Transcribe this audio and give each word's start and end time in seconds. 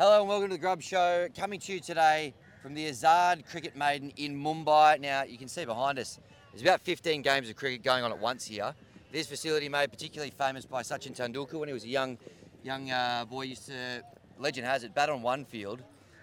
Hello 0.00 0.20
and 0.20 0.28
welcome 0.30 0.48
to 0.48 0.54
the 0.54 0.58
Grub 0.58 0.80
Show. 0.80 1.28
Coming 1.36 1.60
to 1.60 1.74
you 1.74 1.78
today 1.78 2.32
from 2.62 2.72
the 2.72 2.88
Azad 2.88 3.44
Cricket 3.44 3.76
Maidan 3.76 4.10
in 4.16 4.34
Mumbai. 4.34 4.98
Now, 4.98 5.24
you 5.24 5.36
can 5.36 5.46
see 5.46 5.66
behind 5.66 5.98
us, 5.98 6.18
there's 6.50 6.62
about 6.62 6.80
15 6.80 7.20
games 7.20 7.50
of 7.50 7.56
cricket 7.56 7.82
going 7.82 8.02
on 8.02 8.10
at 8.10 8.18
once 8.18 8.46
here. 8.46 8.74
This 9.12 9.26
facility 9.26 9.68
made 9.68 9.90
particularly 9.92 10.30
famous 10.30 10.64
by 10.64 10.80
Sachin 10.80 11.14
Tendulkar 11.14 11.60
when 11.60 11.68
he 11.68 11.74
was 11.74 11.84
a 11.84 11.88
young, 11.88 12.16
young 12.62 12.90
uh, 12.90 13.26
boy. 13.26 13.42
Used 13.42 13.66
to, 13.66 14.02
legend 14.38 14.66
has 14.66 14.84
it, 14.84 14.94
bat 14.94 15.10
on 15.10 15.20
one 15.20 15.44
field, 15.44 15.82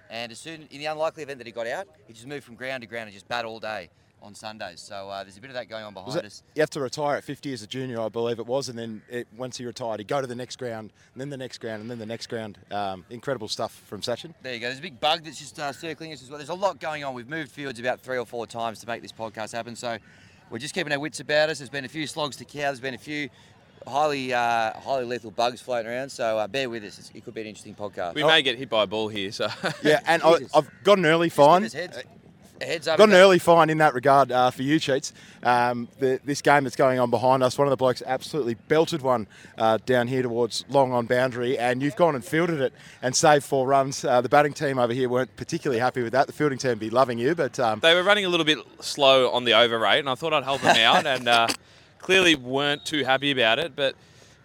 and 0.09 0.32
as 0.32 0.39
soon 0.39 0.68
in 0.71 0.80
the 0.80 0.88
unlikely 0.88 1.21
event 1.21 1.38
that 1.38 1.46
he 1.46 1.54
got 1.54 1.68
out, 1.68 1.86
he 2.07 2.14
just 2.14 2.25
moved 2.25 2.46
from 2.46 2.55
ground 2.55 2.82
to 2.82 2.88
ground 2.88 3.04
and 3.04 3.14
just 3.14 3.28
bat 3.28 3.46
all 3.46 3.59
day 3.59 3.91
on 4.21 4.34
Sundays. 4.36 4.81
So 4.81 5.09
uh, 5.09 5.23
there's 5.23 5.38
a 5.38 5.41
bit 5.41 5.50
of 5.50 5.54
that 5.55 5.70
going 5.70 5.83
on 5.83 5.93
behind 5.93 6.15
it- 6.18 6.25
us. 6.25 6.43
you 6.55 6.61
have 6.61 6.70
to 6.71 6.81
retire 6.81 7.18
at 7.18 7.23
50 7.23 7.54
as 7.54 7.61
a 7.61 7.68
junior, 7.68 8.02
I 8.02 8.09
believe 8.09 8.39
it 8.39 8.45
was, 8.47 8.68
and 8.70 8.77
then 8.77 9.01
it, 9.09 9.27
once 9.38 9.57
he 9.57 9.65
retired, 9.65 10.00
he'd 10.00 10.07
go 10.07 10.21
to 10.21 10.27
the 10.27 10.36
next 10.36 10.57
ground, 10.57 10.91
and 11.13 11.21
then 11.21 11.29
the 11.29 11.38
next 11.38 11.59
ground, 11.59 11.82
and 11.82 11.89
then 11.91 12.00
the 12.00 12.05
next 12.05 12.27
ground. 12.27 12.57
Um, 12.71 13.06
incredible 13.09 13.47
stuff 13.47 13.73
from 13.86 14.01
Sachin. 14.01 14.33
There 14.42 14.54
you 14.54 14.59
go. 14.59 14.68
There's 14.68 14.79
a 14.79 14.82
big 14.82 15.00
bug 15.00 15.23
that's 15.23 15.39
just 15.39 15.59
uh, 15.59 15.71
circling 15.71 16.14
us 16.14 16.21
as 16.23 16.29
well. 16.29 16.37
There's 16.39 16.50
a 16.50 16.54
lot 16.56 16.79
going 16.79 17.04
on. 17.04 17.14
We've 17.14 17.29
moved 17.29 17.51
fields 17.51 17.79
about 17.79 18.00
three 18.01 18.18
or 18.18 18.25
four 18.25 18.47
times 18.47 18.79
to 18.79 18.87
make 18.87 19.01
this 19.01 19.11
podcast 19.11 19.54
happen. 19.54 19.75
So 19.75 19.97
we're 20.50 20.59
just 20.59 20.73
keeping 20.73 20.92
our 20.93 21.00
wits 21.00 21.20
about 21.20 21.50
us. 21.50 21.59
There's 21.59 21.70
been 21.70 21.86
a 21.86 21.89
few 21.89 22.07
slogs 22.07 22.37
to 22.37 22.45
cow. 22.45 22.61
There's 22.61 22.79
been 22.79 22.93
a 22.95 22.97
few 22.97 23.29
highly 23.87 24.34
uh, 24.34 24.73
highly 24.79 25.06
lethal 25.06 25.31
bugs 25.31 25.61
floating 25.61 25.89
around. 25.92 26.09
So 26.09 26.37
uh, 26.37 26.47
bear 26.47 26.70
with 26.70 26.84
us. 26.84 27.00
It's, 27.00 27.11
it 27.14 27.23
could 27.23 27.34
be 27.34 27.42
an 27.42 27.47
interesting 27.47 27.75
podcast. 27.75 28.15
We 28.15 28.23
may 28.23 28.42
get 28.42 28.57
hit 28.57 28.70
by 28.70 28.84
a 28.84 28.87
ball 28.87 29.07
here, 29.07 29.31
so 29.31 29.47
Yeah, 29.84 30.01
and 30.06 30.21
I, 30.25 30.39
I've 30.54 30.70
got 30.84 30.97
an 30.97 31.06
early 31.06 31.28
Just 31.28 31.37
fine. 31.37 31.64
Us 32.61 32.67
heads, 32.67 32.73
heads 32.73 32.88
up. 32.88 32.97
Got 32.97 33.09
an 33.09 33.16
early 33.16 33.39
fine 33.39 33.70
in 33.70 33.78
that 33.80 33.94
regard 33.94 34.31
uh, 34.31 34.52
for 34.52 34.64
you, 34.64 34.80
Cheats. 34.80 35.14
Um, 35.44 35.88
the, 36.00 36.20
this 36.25 36.42
game 36.42 36.64
that's 36.64 36.75
going 36.75 37.00
on 37.00 37.09
behind 37.09 37.44
us, 37.44 37.58
one 37.58 37.67
of 37.67 37.72
the 37.72 37.78
blokes 37.78 38.03
absolutely 38.06 38.56
belted 38.56 39.02
one 39.02 39.28
uh, 39.58 39.78
down 39.86 40.08
here 40.08 40.23
towards 40.23 40.66
long 40.70 40.92
on 40.92 41.06
boundary, 41.06 41.58
and 41.58 41.81
you've 41.81 41.95
gone 41.95 42.16
and 42.16 42.23
fielded 42.23 42.62
it 42.62 42.73
and 43.02 43.16
saved 43.16 43.45
four 43.45 43.67
runs. 43.67 44.03
Uh, 44.03 44.22
the 44.22 44.30
batting 44.30 44.54
team 44.54 44.80
over 44.80 44.94
here 44.94 45.09
weren't 45.09 45.36
particularly 45.36 45.80
happy 45.80 46.04
with 46.04 46.14
that. 46.14 46.28
The 46.28 46.34
fielding 46.34 46.58
team 46.58 46.78
be 46.78 46.90
loving 46.90 47.18
you, 47.18 47.36
but 47.36 47.59
um, 47.59 47.80
they 47.80 47.94
were 47.94 48.04
running 48.04 48.26
a 48.26 48.30
little 48.30 48.46
bit 48.46 48.59
slow 48.80 49.31
on 49.31 49.44
the 49.44 49.53
over 49.53 49.78
rate, 49.80 50.00
and 50.00 50.09
I 50.09 50.16
thought 50.16 50.34
I'd 50.34 50.44
help 50.44 50.62
them 50.62 50.78
out, 50.78 51.06
and 51.06 51.28
uh, 51.28 51.48
clearly 52.00 52.36
weren't 52.36 52.86
too 52.86 53.03
happy 53.03 53.31
about 53.31 53.59
it. 53.59 53.76
But 53.76 53.96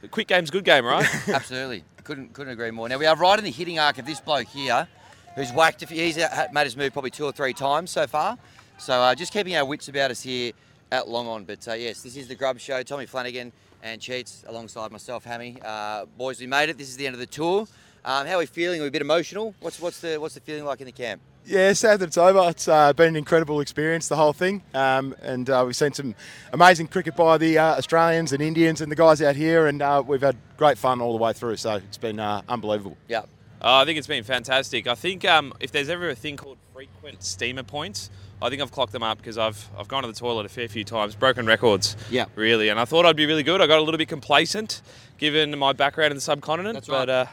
the 0.00 0.08
quick 0.08 0.28
game's 0.28 0.50
good 0.50 0.64
game, 0.64 0.84
right? 0.84 1.06
Absolutely. 1.28 1.84
Couldn't 2.04 2.32
couldn't 2.32 2.52
agree 2.52 2.72
more. 2.72 2.88
Now 2.88 2.98
we 2.98 3.06
are 3.06 3.16
right 3.16 3.38
in 3.38 3.44
the 3.44 3.50
hitting 3.52 3.78
arc 3.78 3.98
of 3.98 4.06
this 4.06 4.20
bloke 4.20 4.48
here, 4.48 4.88
who's 5.34 5.52
whacked. 5.52 5.82
A 5.82 5.86
few, 5.86 5.96
he's 5.96 6.18
uh, 6.18 6.48
made 6.52 6.64
his 6.64 6.76
move 6.76 6.92
probably 6.92 7.10
two 7.10 7.24
or 7.24 7.32
three 7.32 7.52
times 7.52 7.90
so 7.90 8.06
far. 8.06 8.38
So 8.78 8.94
uh, 8.94 9.14
just 9.14 9.32
keeping 9.32 9.54
our 9.56 9.64
wits 9.64 9.88
about 9.88 10.10
us 10.10 10.22
here 10.22 10.52
at 10.90 11.08
Long 11.08 11.26
On. 11.26 11.44
But 11.44 11.66
uh, 11.68 11.74
yes, 11.74 12.02
this 12.02 12.16
is 12.16 12.28
the 12.28 12.34
Grub 12.34 12.58
Show. 12.58 12.82
Tommy 12.82 13.06
Flanagan 13.06 13.52
and 13.82 14.00
Cheats 14.00 14.44
alongside 14.46 14.92
myself, 14.92 15.24
Hammy. 15.24 15.56
Uh, 15.64 16.06
boys, 16.18 16.40
we 16.40 16.46
made 16.46 16.68
it. 16.68 16.78
This 16.78 16.88
is 16.88 16.96
the 16.96 17.06
end 17.06 17.14
of 17.14 17.20
the 17.20 17.26
tour. 17.26 17.66
Um, 18.04 18.26
how 18.26 18.34
are 18.34 18.38
we 18.38 18.46
feeling? 18.46 18.80
Are 18.80 18.84
we 18.84 18.88
a 18.88 18.92
bit 18.92 19.02
emotional? 19.02 19.54
What's 19.60 19.80
what's 19.80 20.00
the 20.00 20.18
what's 20.18 20.34
the 20.34 20.40
feeling 20.40 20.64
like 20.64 20.80
in 20.80 20.86
the 20.86 20.92
camp? 20.92 21.20
Yeah, 21.44 21.72
sad 21.72 22.00
that 22.00 22.06
it's 22.06 22.18
over. 22.18 22.48
It's 22.50 22.68
uh, 22.68 22.92
been 22.92 23.08
an 23.08 23.16
incredible 23.16 23.60
experience, 23.60 24.08
the 24.08 24.16
whole 24.16 24.32
thing. 24.32 24.62
Um, 24.74 25.14
and 25.22 25.48
uh, 25.50 25.62
we've 25.66 25.76
seen 25.76 25.92
some 25.92 26.14
amazing 26.52 26.88
cricket 26.88 27.16
by 27.16 27.38
the 27.38 27.58
uh, 27.58 27.76
Australians 27.76 28.32
and 28.32 28.42
Indians 28.42 28.80
and 28.80 28.90
the 28.90 28.96
guys 28.96 29.20
out 29.22 29.34
here, 29.34 29.66
and 29.66 29.82
uh, 29.82 30.02
we've 30.06 30.20
had 30.20 30.36
great 30.56 30.78
fun 30.78 31.00
all 31.00 31.16
the 31.16 31.22
way 31.22 31.32
through. 31.32 31.56
So 31.56 31.76
it's 31.76 31.98
been 31.98 32.20
uh, 32.20 32.42
unbelievable. 32.48 32.96
Yeah. 33.08 33.22
Uh, 33.62 33.76
I 33.76 33.84
think 33.84 33.96
it's 33.96 34.08
been 34.08 34.24
fantastic. 34.24 34.88
I 34.88 34.96
think 34.96 35.24
um, 35.24 35.52
if 35.60 35.70
there's 35.70 35.88
ever 35.88 36.08
a 36.08 36.16
thing 36.16 36.36
called 36.36 36.58
frequent 36.74 37.22
steamer 37.22 37.62
points, 37.62 38.10
I 38.40 38.50
think 38.50 38.60
I've 38.60 38.72
clocked 38.72 38.90
them 38.90 39.04
up 39.04 39.18
because 39.18 39.38
I've 39.38 39.68
I've 39.78 39.86
gone 39.86 40.02
to 40.02 40.08
the 40.08 40.14
toilet 40.18 40.46
a 40.46 40.48
fair 40.48 40.66
few 40.66 40.82
times, 40.82 41.14
broken 41.14 41.46
records. 41.46 41.96
Yeah. 42.10 42.24
Really, 42.34 42.70
and 42.70 42.80
I 42.80 42.84
thought 42.84 43.06
I'd 43.06 43.14
be 43.14 43.26
really 43.26 43.44
good. 43.44 43.60
I 43.60 43.68
got 43.68 43.78
a 43.78 43.82
little 43.82 43.98
bit 43.98 44.08
complacent 44.08 44.82
given 45.16 45.56
my 45.56 45.72
background 45.72 46.10
in 46.10 46.16
the 46.16 46.20
subcontinent, 46.20 46.74
That's 46.74 46.88
but 46.88 47.08
right. 47.08 47.08
uh, 47.08 47.26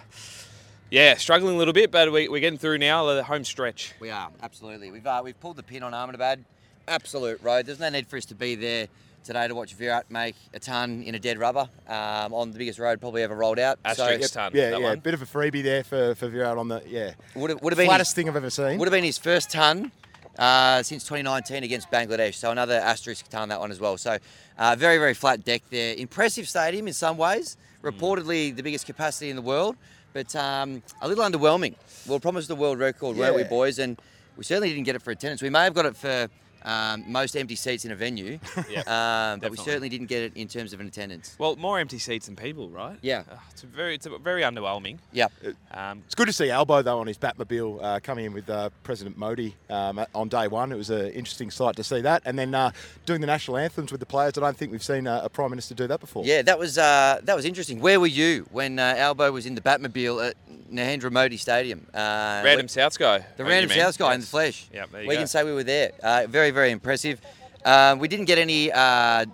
yeah, 0.92 1.16
struggling 1.16 1.56
a 1.56 1.58
little 1.58 1.74
bit. 1.74 1.90
But 1.90 2.12
we, 2.12 2.28
we're 2.30 2.42
getting 2.42 2.60
through 2.60 2.78
now 2.78 3.06
the 3.08 3.24
home 3.24 3.44
stretch. 3.44 3.96
We 4.00 4.12
are 4.12 4.30
absolutely. 4.44 4.92
We've 4.92 5.08
uh, 5.08 5.22
we've 5.24 5.40
pulled 5.40 5.56
the 5.56 5.64
pin 5.64 5.82
on 5.82 5.96
Ahmedabad. 5.96 6.46
Absolute 6.88 7.42
road. 7.42 7.66
There's 7.66 7.80
no 7.80 7.90
need 7.90 8.06
for 8.06 8.18
us 8.18 8.26
to 8.26 8.36
be 8.36 8.54
there 8.54 8.88
today 9.24 9.48
to 9.48 9.56
watch 9.56 9.74
Virat 9.74 10.10
make 10.10 10.36
a 10.54 10.60
ton 10.60 11.04
in 11.04 11.16
a 11.16 11.20
dead 11.20 11.38
rubber 11.38 11.70
um, 11.88 12.34
on 12.34 12.52
the 12.52 12.58
biggest 12.58 12.80
road 12.80 13.00
probably 13.00 13.24
ever 13.24 13.36
rolled 13.36 13.60
out. 13.60 13.80
Asterisk 13.86 14.30
so 14.34 14.40
ton. 14.40 14.52
Yeah, 14.54 14.78
yeah, 14.78 14.78
one. 14.78 15.00
bit 15.00 15.14
of 15.14 15.22
a 15.22 15.26
freebie 15.26 15.64
there 15.64 15.84
for, 15.84 16.16
for 16.16 16.28
Virat 16.30 16.58
on 16.58 16.68
the 16.68 16.82
yeah 16.88 17.14
would 17.36 17.52
have, 17.52 17.62
would 17.62 17.74
have 17.74 17.78
been 17.78 17.88
flattest 17.88 18.12
his, 18.12 18.16
thing 18.16 18.30
I've 18.30 18.36
ever 18.36 18.50
seen. 18.50 18.78
would 18.78 18.88
have 18.88 18.94
been 18.94 19.04
his 19.04 19.18
first 19.18 19.50
ton 19.52 19.92
uh, 20.38 20.82
since 20.84 21.04
2019 21.04 21.64
against 21.64 21.92
Bangladesh. 21.92 22.36
So 22.36 22.52
another 22.52 22.76
asterisk 22.76 23.28
ton 23.30 23.50
that 23.50 23.60
one 23.60 23.72
as 23.72 23.80
well. 23.80 23.98
So 23.98 24.18
uh, 24.58 24.76
very 24.78 24.98
very 24.98 25.14
flat 25.14 25.44
deck 25.44 25.64
there. 25.70 25.96
Impressive 25.96 26.48
stadium 26.48 26.88
in 26.88 26.94
some 26.94 27.18
ways. 27.18 27.58
Reportedly 27.84 28.56
the 28.56 28.64
biggest 28.64 28.86
capacity 28.86 29.30
in 29.30 29.38
the 29.38 29.42
world, 29.42 29.78
but 30.12 30.36
um, 30.36 30.84
a 31.02 31.08
little 31.08 31.24
underwhelming. 31.24 31.76
We 32.06 32.12
were 32.12 32.20
promised 32.20 32.50
the 32.50 32.56
world 32.56 32.78
record, 32.78 33.16
weren't 33.16 33.36
we, 33.36 33.44
boys? 33.44 33.80
And 33.80 33.98
we 34.36 34.44
certainly 34.44 34.70
didn't 34.70 34.84
get 34.84 34.96
it 34.96 35.02
for 35.02 35.12
attendance. 35.12 35.42
We 35.42 35.50
may 35.50 35.64
have 35.64 35.74
got 35.74 35.86
it 35.86 35.96
for 35.96 36.28
um, 36.64 37.04
most 37.08 37.36
empty 37.36 37.56
seats 37.56 37.86
in 37.86 37.92
a 37.92 37.96
venue, 37.96 38.40
Yep, 38.70 38.88
um, 38.88 39.40
but 39.40 39.52
we 39.52 39.58
certainly 39.58 39.90
didn't 39.90 40.08
get 40.08 40.24
it 40.24 40.34
in 40.36 40.48
terms 40.48 40.74
of 40.74 40.80
an 40.80 40.88
attendance. 40.88 41.36
Well, 41.40 41.56
more 41.56 41.80
empty 41.80 42.00
seats 42.00 42.26
than 42.28 42.36
people, 42.36 42.70
right? 42.70 42.98
Yeah. 43.02 43.24
Uh, 43.32 43.36
it's 43.52 43.64
a 43.64 43.68
very, 43.68 43.96
it's 43.96 44.06
a 44.06 44.18
very 44.18 44.42
underwhelming. 44.42 44.98
Yeah, 45.12 45.28
Um, 45.72 46.04
It's 46.06 46.16
good 46.16 46.28
to 46.28 46.34
see 46.34 46.50
Albo 46.50 46.82
though 46.82 47.00
on 47.00 47.08
his 47.08 47.18
Batmobile 47.18 47.80
uh, 47.84 48.00
coming 48.02 48.26
in 48.26 48.34
with 48.34 48.50
uh, 48.50 48.70
President 48.84 49.18
Modi 49.18 49.56
um, 49.70 50.06
on 50.14 50.30
day 50.30 50.48
one. 50.48 50.72
It 50.72 50.76
was 50.78 50.90
an 50.90 51.08
interesting 51.12 51.52
sight 51.52 51.76
to 51.78 51.84
see 51.84 52.02
that, 52.02 52.22
and 52.26 52.38
then 52.38 52.54
uh, 52.56 52.72
doing 53.06 53.22
the 53.22 53.28
national 53.28 53.58
anthems 53.58 53.92
with 53.92 54.00
the 54.00 54.06
players. 54.06 54.38
I 54.38 54.42
don't 54.42 54.58
think 54.58 54.72
we've 54.72 54.84
seen 54.84 55.08
uh, 55.08 55.22
a 55.24 55.30
prime 55.30 55.50
minister 55.50 55.76
do 55.76 55.88
that 55.88 56.00
before. 56.00 56.26
Yeah, 56.26 56.42
that 56.44 56.58
was 56.60 56.78
uh, 56.78 57.20
that 57.24 57.36
was 57.36 57.46
interesting. 57.46 57.80
Where 57.80 58.00
were 58.00 58.08
you 58.08 58.48
when 58.52 58.80
uh, 58.80 58.96
Albo 58.98 59.32
was 59.32 59.46
in 59.46 59.56
the 59.56 59.62
Batmobile 59.62 60.30
at 60.30 60.36
Narendra 60.72 61.12
Modi 61.12 61.38
Stadium? 61.38 61.86
Uh, 61.94 62.42
random 62.44 62.68
South 62.68 62.98
guy. 62.98 63.26
The 63.38 63.44
random 63.44 63.70
you 63.70 63.76
mean. 63.76 63.86
South 63.86 63.98
guy 63.98 64.14
in 64.14 64.22
the 64.22 64.28
flesh. 64.28 64.70
Yeah, 64.74 64.86
there 64.92 65.02
you 65.04 65.08
we 65.08 65.16
go. 65.16 65.22
can 65.22 65.28
say 65.28 65.44
we 65.44 65.54
were 65.54 65.64
there. 65.64 65.92
Uh, 66.02 66.26
very, 66.30 66.52
very 66.52 66.72
impressive. 66.72 67.22
Um, 67.66 68.00
we 68.00 68.08
didn't 68.08 68.26
get 68.26 68.38
any 68.38 68.72
uh, 68.72 69.26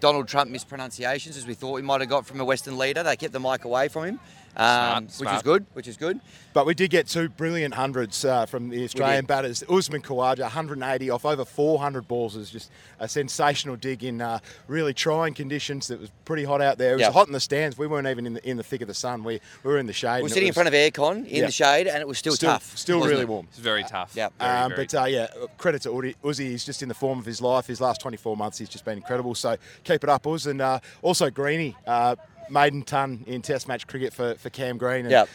Donald 0.00 0.28
Trump 0.28 0.50
mispronunciations 0.50 1.36
as 1.36 1.46
we 1.46 1.54
thought 1.54 1.72
we 1.72 1.82
might 1.82 2.00
have 2.00 2.10
got 2.10 2.26
from 2.26 2.40
a 2.40 2.44
Western 2.44 2.76
leader. 2.76 3.02
They 3.02 3.16
kept 3.16 3.32
the 3.32 3.40
mic 3.40 3.64
away 3.64 3.88
from 3.88 4.04
him, 4.04 4.20
um, 4.56 4.64
Smart, 4.64 5.02
which 5.04 5.10
was 5.10 5.18
smart. 5.18 5.44
good. 5.44 5.66
Which 5.72 5.88
is 5.88 5.96
good. 5.96 6.20
But 6.52 6.66
we 6.66 6.74
did 6.74 6.90
get 6.90 7.06
two 7.06 7.30
brilliant 7.30 7.72
hundreds 7.74 8.24
uh, 8.26 8.44
from 8.44 8.68
the 8.68 8.84
Australian 8.84 9.24
batters. 9.24 9.64
Usman 9.70 10.02
Khawaja, 10.02 10.40
180 10.42 11.08
off 11.08 11.24
over 11.24 11.46
400 11.46 12.06
balls. 12.06 12.36
is 12.36 12.50
just 12.50 12.70
a 13.00 13.08
sensational 13.08 13.76
dig 13.76 14.04
in 14.04 14.20
uh, 14.20 14.38
really 14.68 14.92
trying 14.92 15.32
conditions. 15.32 15.90
It 15.90 15.98
was 15.98 16.10
pretty 16.26 16.44
hot 16.44 16.60
out 16.60 16.76
there. 16.76 16.90
It 16.90 16.96
was 16.96 17.00
Yeah. 17.02 17.12
hot 17.12 17.26
in 17.26 17.32
the 17.32 17.40
stands. 17.40 17.78
We 17.78 17.86
weren't 17.86 18.06
even 18.06 18.26
in 18.26 18.34
the 18.34 18.46
in 18.48 18.56
the 18.58 18.62
thick 18.62 18.82
of 18.82 18.88
the 18.88 18.94
sun. 18.94 19.24
We, 19.24 19.40
we 19.64 19.72
were 19.72 19.78
in 19.78 19.86
the 19.86 19.92
shade. 19.94 20.18
We 20.18 20.24
were 20.24 20.28
sitting 20.28 20.48
in 20.48 20.52
front 20.54 20.68
of 20.68 20.74
aircon 20.74 21.26
in 21.26 21.36
Yeah. 21.36 21.46
the 21.46 21.52
shade, 21.52 21.86
and 21.86 22.00
it 22.02 22.06
was 22.06 22.18
still, 22.18 22.34
still 22.34 22.50
tough. 22.52 22.76
Still 22.76 23.00
really 23.00 23.22
it? 23.22 23.28
warm. 23.28 23.46
It's 23.48 23.58
very 23.58 23.84
tough. 23.84 24.12
Yeah. 24.14 24.28
Um, 24.38 24.72
but 24.76 24.94
uh, 24.94 25.04
yeah, 25.04 25.28
credit 25.56 25.80
to 25.82 25.88
Uzi. 25.88 26.14
Uzi. 26.22 26.50
He's 26.50 26.64
just 26.66 26.82
in 26.82 26.88
the 26.88 26.94
form 26.94 27.18
of 27.18 27.24
his 27.24 27.40
life. 27.40 27.66
His 27.66 27.80
last 27.80 28.00
24 28.02 28.36
months, 28.36 28.58
he's 28.58 28.68
just 28.68 28.84
been 28.84 28.98
incredible. 28.98 29.34
So 29.34 29.56
keep 29.84 30.04
it 30.04 30.10
up, 30.10 30.26
Uz. 30.26 30.46
And 30.46 30.60
uh, 30.60 30.80
also 31.00 31.30
Greeny, 31.30 31.74
uh, 31.86 32.16
maiden 32.52 32.82
ton 32.82 33.24
in 33.26 33.42
Test 33.42 33.66
match 33.66 33.86
cricket 33.86 34.12
for, 34.12 34.34
for 34.36 34.50
Cam 34.50 34.78
Green. 34.78 35.06
And 35.06 35.10
Yep. 35.10 35.28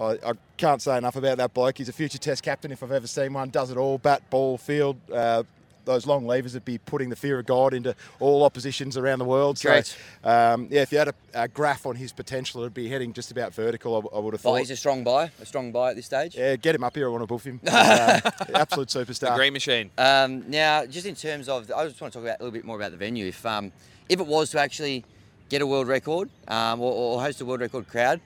I, 0.00 0.04
I 0.26 0.32
can't 0.56 0.82
say 0.82 0.98
enough 0.98 1.14
about 1.16 1.38
that 1.38 1.54
bloke. 1.54 1.78
He's 1.78 1.88
a 1.88 1.92
future 1.92 2.18
Test 2.18 2.42
captain 2.42 2.72
if 2.72 2.82
I've 2.82 2.90
ever 2.92 3.06
seen 3.06 3.32
one. 3.32 3.50
Does 3.50 3.70
it 3.70 3.76
all: 3.76 3.96
bat, 3.98 4.28
ball, 4.28 4.58
field. 4.58 4.96
Uh, 5.12 5.44
those 5.84 6.06
long 6.06 6.26
levers 6.26 6.54
would 6.54 6.64
be 6.64 6.78
putting 6.78 7.10
the 7.10 7.16
fear 7.16 7.38
of 7.38 7.44
God 7.44 7.74
into 7.74 7.94
all 8.18 8.42
oppositions 8.42 8.96
around 8.96 9.18
the 9.18 9.26
world. 9.26 9.58
So, 9.58 9.82
um, 10.24 10.66
yeah, 10.70 10.80
if 10.80 10.90
you 10.90 10.96
had 10.96 11.08
a, 11.08 11.14
a 11.34 11.46
graph 11.46 11.84
on 11.84 11.94
his 11.94 12.10
potential, 12.10 12.62
it'd 12.62 12.72
be 12.72 12.88
heading 12.88 13.12
just 13.12 13.30
about 13.30 13.52
vertical. 13.52 13.94
I 14.14 14.18
would 14.18 14.32
have 14.32 14.42
Well, 14.42 14.54
thought. 14.54 14.60
he's 14.60 14.70
a 14.70 14.76
strong 14.76 15.04
buy, 15.04 15.30
a 15.42 15.44
strong 15.44 15.72
buy 15.72 15.90
at 15.90 15.96
this 15.96 16.06
stage. 16.06 16.36
yeah, 16.36 16.56
get 16.56 16.74
him 16.74 16.84
up 16.84 16.94
here. 16.96 17.06
I 17.06 17.10
want 17.10 17.22
to 17.22 17.26
boof 17.26 17.44
him. 17.44 17.60
Uh, 17.70 18.18
absolute 18.54 18.88
superstar. 18.88 19.28
The 19.32 19.36
green 19.36 19.52
machine. 19.52 19.90
Um, 19.98 20.48
now, 20.50 20.86
just 20.86 21.06
in 21.06 21.14
terms 21.16 21.50
of, 21.50 21.70
I 21.70 21.86
just 21.86 22.00
want 22.00 22.14
to 22.14 22.18
talk 22.18 22.24
about 22.26 22.40
a 22.40 22.42
little 22.44 22.50
bit 22.52 22.64
more 22.64 22.76
about 22.76 22.90
the 22.92 22.96
venue. 22.96 23.26
If 23.26 23.44
um, 23.44 23.70
if 24.08 24.18
it 24.20 24.26
was 24.26 24.50
to 24.52 24.60
actually 24.60 25.04
get 25.48 25.62
a 25.62 25.66
world 25.66 25.88
record 25.88 26.30
um, 26.48 26.80
or, 26.80 26.92
or 26.92 27.20
host 27.20 27.40
a 27.40 27.44
world 27.44 27.60
record 27.60 27.88
crowd, 27.88 28.20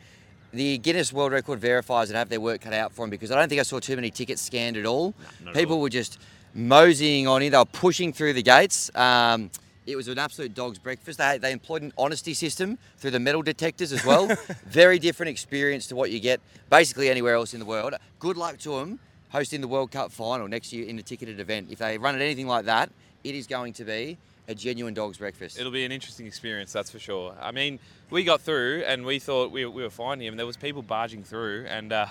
the 0.53 0.79
Guinness 0.79 1.13
World 1.13 1.33
Record 1.33 1.61
verifiers 1.61 2.07
would 2.07 2.17
have 2.17 2.29
their 2.31 2.41
work 2.41 2.63
cut 2.63 2.73
out 2.73 2.93
for 2.93 3.03
them 3.03 3.11
because 3.11 3.31
I 3.31 3.39
don't 3.39 3.49
think 3.49 3.61
I 3.61 3.65
saw 3.65 3.81
too 3.81 3.97
many 3.97 4.11
tickets 4.11 4.41
scanned 4.41 4.77
at 4.77 4.87
all. 4.87 5.13
at 5.47 5.53
People 5.55 5.77
all. 5.77 5.83
were 5.83 5.91
just 5.91 6.19
moseying 6.55 7.27
on 7.27 7.43
in. 7.43 7.53
They 7.53 7.59
were 7.59 7.65
pushing 7.67 8.13
through 8.13 8.33
the 8.33 8.43
gates. 8.43 8.91
Um, 8.95 9.51
it 9.87 9.97
was 9.97 10.09
an 10.09 10.19
absolute 10.19 10.55
dog's 10.55 10.79
breakfast. 10.79 11.19
They, 11.19 11.39
they 11.39 11.53
employed 11.53 11.83
an 11.83 11.93
honesty 11.99 12.35
system 12.35 12.79
through 12.97 13.11
the 13.11 13.21
metal 13.21 13.43
detectors 13.43 13.93
as 13.93 14.05
well. 14.05 14.27
Very 14.67 14.99
different 14.99 15.31
experience 15.31 15.87
to 15.89 15.97
what 15.97 16.11
you 16.11 16.21
get 16.21 16.41
basically 16.71 17.11
anywhere 17.11 17.35
else 17.35 17.53
in 17.53 17.61
the 17.61 17.67
world. 17.67 17.95
Good 18.19 18.37
luck 18.37 18.59
to 18.61 18.79
them 18.79 18.99
hosting 19.31 19.61
the 19.61 19.69
World 19.69 19.91
Cup 19.91 20.11
final 20.11 20.49
next 20.49 20.73
year 20.73 20.87
in 20.87 20.99
a 20.99 21.03
ticketed 21.03 21.41
event. 21.41 21.69
If 21.71 21.79
they 21.79 21.99
run 21.99 22.15
it 22.15 22.23
anything 22.23 22.47
like 22.47 22.65
that, 22.65 22.91
it 23.25 23.35
is 23.35 23.47
going 23.47 23.75
to 23.75 23.85
be 23.85 24.17
a 24.49 24.55
genuine 24.55 24.95
dog's 24.95 25.19
breakfast. 25.19 25.59
It'll 25.61 25.71
be 25.73 25.85
an 25.85 25.93
interesting 25.93 26.27
experience, 26.27 26.73
that's 26.73 26.91
for 26.91 26.99
sure. 26.99 27.35
I 27.41 27.53
mean, 27.53 27.79
we 28.11 28.25
got 28.25 28.41
through 28.41 28.83
and 28.87 29.05
we 29.05 29.19
thought 29.19 29.53
we, 29.53 29.67
we 29.67 29.83
were 29.83 29.91
fine 29.91 30.21
here, 30.21 30.31
and 30.31 30.39
there 30.39 30.47
was 30.47 30.57
people 30.57 30.81
barging 30.83 31.23
through, 31.23 31.67
and 31.69 31.93
uh, 31.93 32.07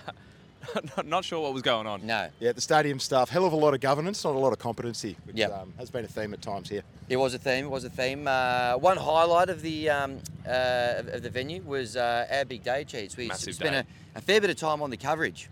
not, 0.95 1.05
not 1.07 1.25
sure 1.25 1.41
what 1.41 1.53
was 1.53 1.63
going 1.63 1.87
on. 1.87 2.05
no, 2.05 2.29
Yeah, 2.39 2.51
the 2.51 2.61
stadium 2.61 2.99
staff, 2.99 3.29
hell 3.29 3.45
of 3.45 3.53
a 3.53 3.57
lot 3.57 3.73
of 3.73 3.81
governance, 3.81 4.23
not 4.23 4.35
a 4.35 4.37
lot 4.39 4.53
of 4.53 4.59
competency, 4.59 5.17
which 5.25 5.35
Yep. 5.35 5.51
um, 5.51 5.73
has 5.79 5.89
been 5.89 6.05
a 6.05 6.07
theme 6.07 6.31
at 6.33 6.41
times 6.43 6.69
here. 6.69 6.83
it 7.09 7.17
was 7.17 7.33
a 7.33 7.39
theme. 7.39 7.65
It 7.65 7.71
was 7.71 7.83
a 7.85 7.89
theme. 7.89 8.27
Uh, 8.27 8.75
one 8.77 8.97
highlight 8.97 9.49
of 9.49 9.63
the 9.63 9.89
um, 9.89 10.19
uh, 10.47 10.93
of, 10.97 11.07
of 11.07 11.23
the 11.23 11.29
venue 11.31 11.63
was 11.63 11.97
uh, 11.97 12.27
our 12.31 12.45
big 12.45 12.63
day 12.63 12.83
cheats. 12.83 13.17
We 13.17 13.29
Massive 13.29 13.55
spent 13.55 13.71
day. 13.73 13.91
a, 14.15 14.19
a 14.19 14.21
fair 14.21 14.39
bit 14.41 14.51
of 14.51 14.57
time 14.57 14.83
on 14.83 14.91
the 14.91 14.97
coverage 14.97 15.49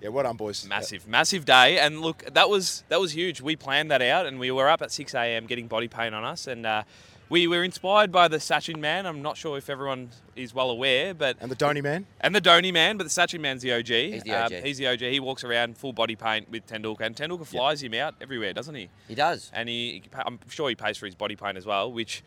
Yeah, 0.00 0.10
well 0.10 0.24
done, 0.24 0.36
boys. 0.36 0.66
Massive, 0.66 1.08
massive 1.08 1.44
day, 1.44 1.78
and 1.78 2.00
look, 2.00 2.24
that 2.32 2.48
was 2.48 2.84
that 2.88 3.00
was 3.00 3.14
huge. 3.14 3.40
We 3.40 3.56
planned 3.56 3.90
that 3.90 4.02
out, 4.02 4.26
and 4.26 4.38
we 4.38 4.50
were 4.50 4.68
up 4.68 4.80
at 4.82 4.92
6 4.92 5.14
a.m. 5.14 5.46
getting 5.46 5.66
body 5.66 5.88
paint 5.88 6.14
on 6.14 6.24
us, 6.24 6.46
and 6.46 6.64
uh, 6.64 6.84
we 7.28 7.46
were 7.46 7.62
inspired 7.64 8.12
by 8.12 8.28
the 8.28 8.36
Sachin 8.38 8.78
man. 8.78 9.06
I'm 9.06 9.22
not 9.22 9.36
sure 9.36 9.58
if 9.58 9.68
everyone 9.68 10.10
is 10.36 10.54
well 10.54 10.70
aware, 10.70 11.14
but 11.14 11.36
And 11.40 11.50
the 11.50 11.56
Dhoni 11.56 11.82
man. 11.82 12.06
and 12.20 12.34
the 12.34 12.40
Dhoni 12.40 12.72
man, 12.72 12.96
but 12.96 13.04
the 13.04 13.10
Sachin 13.10 13.40
man's 13.40 13.60
the 13.62 13.72
OG. 13.72 13.86
He's 13.86 14.22
the 14.22 14.34
OG. 14.34 14.52
Um, 14.52 14.62
he's 14.62 14.78
the 14.78 14.86
OG. 14.86 15.00
He 15.00 15.20
walks 15.20 15.42
around 15.44 15.76
full 15.76 15.92
body 15.92 16.14
paint 16.16 16.48
with 16.48 16.66
Tendulkar, 16.66 17.00
and 17.00 17.16
Tendulkar 17.16 17.46
flies 17.46 17.82
him 17.82 17.94
out 17.94 18.14
everywhere, 18.20 18.52
doesn't 18.52 18.74
he? 18.76 18.88
He 19.08 19.14
does. 19.16 19.50
And 19.52 19.68
he, 19.68 20.04
I'm 20.14 20.38
sure 20.48 20.68
he 20.68 20.74
pays 20.74 20.96
for 20.96 21.06
his 21.06 21.14
body 21.16 21.34
paint 21.36 21.56
as 21.56 21.66
well, 21.66 21.90
which 21.92 22.22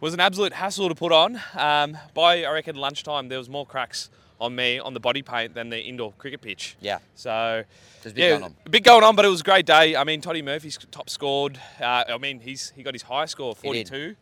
was 0.00 0.14
an 0.14 0.20
absolute 0.20 0.52
hassle 0.52 0.88
to 0.88 0.94
put 0.94 1.10
on. 1.12 1.40
Um, 1.56 1.98
by 2.14 2.44
I 2.44 2.52
reckon 2.52 2.76
lunchtime, 2.76 3.28
there 3.28 3.38
was 3.38 3.48
more 3.48 3.66
cracks 3.66 4.08
on 4.40 4.54
me 4.54 4.78
on 4.78 4.94
the 4.94 5.00
body 5.00 5.22
paint 5.22 5.54
than 5.54 5.68
the 5.70 5.80
Indore 5.80 6.12
cricket 6.18 6.40
pitch. 6.40 6.76
Yeah. 6.80 6.98
So, 7.14 7.64
There's 8.02 8.12
a 8.12 8.14
bit 8.14 8.22
yeah, 8.22 8.30
going 8.30 8.42
on. 8.44 8.54
a 8.66 8.70
bit 8.70 8.84
going 8.84 9.04
on, 9.04 9.16
but 9.16 9.24
it 9.24 9.28
was 9.28 9.40
a 9.40 9.44
great 9.44 9.66
day. 9.66 9.96
I 9.96 10.04
mean, 10.04 10.20
Toddy 10.20 10.42
Murphy's 10.42 10.78
top 10.90 11.10
scored. 11.10 11.58
Uh, 11.80 12.04
I 12.08 12.18
mean, 12.18 12.40
he's 12.40 12.72
he 12.76 12.82
got 12.82 12.94
his 12.94 13.02
high 13.02 13.24
score, 13.26 13.54
42. 13.54 14.14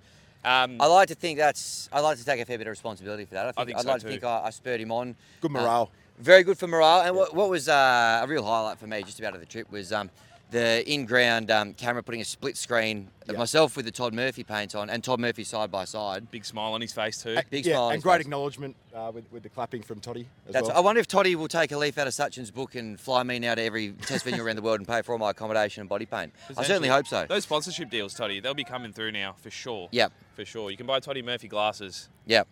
Um, 0.44 0.76
I 0.80 0.86
like 0.86 1.08
to 1.08 1.14
think 1.14 1.38
that's. 1.38 1.88
I 1.92 2.00
like 2.00 2.18
to 2.18 2.24
take 2.24 2.40
a 2.40 2.44
fair 2.44 2.56
bit 2.58 2.66
of 2.66 2.70
responsibility 2.70 3.24
for 3.24 3.34
that. 3.34 3.46
I 3.46 3.52
think, 3.52 3.66
think 3.68 3.78
I'd 3.78 3.82
so 3.82 3.88
like 3.88 4.00
too. 4.00 4.06
to 4.06 4.10
think 4.12 4.24
I, 4.24 4.42
I 4.44 4.50
spurred 4.50 4.80
him 4.80 4.92
on. 4.92 5.16
Good 5.40 5.50
Uh, 5.50 5.60
morale. 5.60 5.90
very 6.18 6.42
good 6.44 6.56
for 6.56 6.66
morale. 6.68 7.00
And 7.00 7.16
what, 7.16 7.34
what 7.34 7.50
was 7.50 7.68
uh, 7.68 8.20
a 8.22 8.26
real 8.28 8.44
highlight 8.44 8.78
for 8.78 8.86
me, 8.86 9.02
just 9.02 9.18
about 9.18 9.34
of 9.34 9.40
the 9.40 9.46
trip, 9.46 9.70
was 9.72 9.92
um, 9.92 10.08
the 10.50 10.88
in-ground 10.88 11.50
um, 11.50 11.74
camera 11.74 12.02
putting 12.02 12.20
a 12.20 12.24
split 12.24 12.56
screen 12.56 13.08
of 13.26 13.32
Yeah. 13.32 13.38
myself 13.38 13.76
with 13.76 13.84
the 13.84 13.90
Todd 13.90 14.14
Murphy 14.14 14.44
paint 14.44 14.76
on 14.76 14.88
and 14.88 15.02
Todd 15.02 15.18
Murphy 15.18 15.42
side 15.42 15.72
by 15.72 15.84
side. 15.84 16.30
big 16.30 16.44
smile 16.44 16.72
on 16.72 16.80
his 16.80 16.92
face 16.92 17.20
too. 17.20 17.36
Big 17.50 17.66
yeah, 17.66 17.74
smile 17.74 17.88
and 17.90 18.00
great 18.02 18.18
face. 18.18 18.26
acknowledgement 18.26 18.76
uh, 18.94 19.10
with, 19.12 19.24
with 19.32 19.42
the 19.42 19.48
clapping 19.48 19.82
from 19.82 19.98
Toddy 19.98 20.28
as 20.46 20.52
That's, 20.52 20.68
well. 20.68 20.76
I 20.76 20.80
wonder 20.80 21.00
if 21.00 21.08
Toddy 21.08 21.34
will 21.34 21.48
take 21.48 21.72
a 21.72 21.76
leaf 21.76 21.98
out 21.98 22.06
of 22.06 22.14
Sachin's 22.14 22.52
book 22.52 22.76
and 22.76 22.98
fly 23.00 23.24
me 23.24 23.40
now 23.40 23.56
to 23.56 23.62
every 23.62 23.90
test 23.92 24.24
venue 24.24 24.44
around 24.44 24.54
the 24.56 24.62
world 24.62 24.78
and 24.78 24.86
pay 24.86 25.02
for 25.02 25.12
all 25.12 25.18
my 25.18 25.30
accommodation 25.30 25.80
and 25.80 25.88
body 25.88 26.06
paint. 26.06 26.32
I 26.56 26.62
certainly 26.62 26.88
hope 26.88 27.08
so. 27.08 27.26
Those 27.28 27.42
sponsorship 27.42 27.90
deals, 27.90 28.14
Toddy, 28.14 28.38
they'll 28.38 28.54
be 28.54 28.62
coming 28.64 28.92
through 28.92 29.10
now 29.12 29.34
for 29.38 29.50
sure. 29.50 29.88
Yep. 29.90 30.12
For 30.36 30.44
sure. 30.44 30.70
You 30.70 30.76
can 30.76 30.86
buy 30.86 31.00
Toddy 31.00 31.22
Murphy 31.22 31.48
glasses. 31.48 32.08
Yeah, 32.24 32.44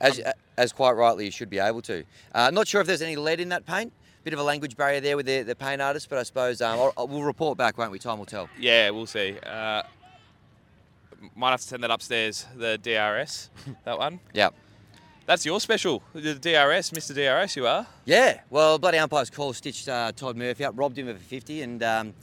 as, 0.00 0.20
Um, 0.20 0.32
as 0.56 0.72
quite 0.72 0.92
rightly 0.92 1.24
you 1.24 1.30
should 1.32 1.50
be 1.50 1.58
able 1.58 1.82
to. 1.82 2.04
Uh, 2.32 2.50
not 2.52 2.68
sure 2.68 2.80
if 2.80 2.86
there's 2.86 3.02
any 3.02 3.16
lead 3.16 3.40
in 3.40 3.48
that 3.48 3.66
paint. 3.66 3.92
Bit 4.22 4.34
of 4.34 4.38
a 4.38 4.42
language 4.42 4.76
barrier 4.76 5.00
there 5.00 5.16
with 5.16 5.24
the, 5.26 5.42
the 5.42 5.54
paint 5.56 5.80
artist, 5.80 6.08
but 6.10 6.18
I 6.18 6.22
suppose 6.24 6.60
um, 6.60 6.78
I'll, 6.78 6.92
I'll- 6.96 7.08
we'll 7.08 7.22
report 7.22 7.56
back, 7.56 7.78
won't 7.78 7.90
we? 7.90 7.98
Time 7.98 8.18
will 8.18 8.26
tell. 8.26 8.48
Yeah, 8.58 8.90
we'll 8.90 9.06
see. 9.06 9.36
Uh, 9.42 9.82
might 11.34 11.50
have 11.52 11.60
to 11.62 11.66
send 11.66 11.82
that 11.84 11.90
upstairs, 11.90 12.46
the 12.56 12.76
DRS, 12.78 13.50
that 13.84 13.98
one. 13.98 14.20
Yeah. 14.34 14.50
That's 15.26 15.46
your 15.46 15.60
special, 15.60 16.02
the 16.12 16.34
DRS, 16.34 16.90
Mr. 16.90 17.14
DRS, 17.14 17.56
you 17.56 17.66
are. 17.66 17.86
Yeah, 18.04 18.40
well, 18.50 18.78
bloody 18.78 18.98
umpire's 18.98 19.30
call 19.30 19.52
stitched 19.52 19.88
uh, 19.88 20.12
Todd 20.12 20.36
Murphy 20.36 20.64
up, 20.64 20.74
robbed 20.76 20.98
him 20.98 21.08
of 21.08 21.16
a 21.16 21.20
50, 21.20 21.62
and 21.62 21.82
um, 21.82 22.14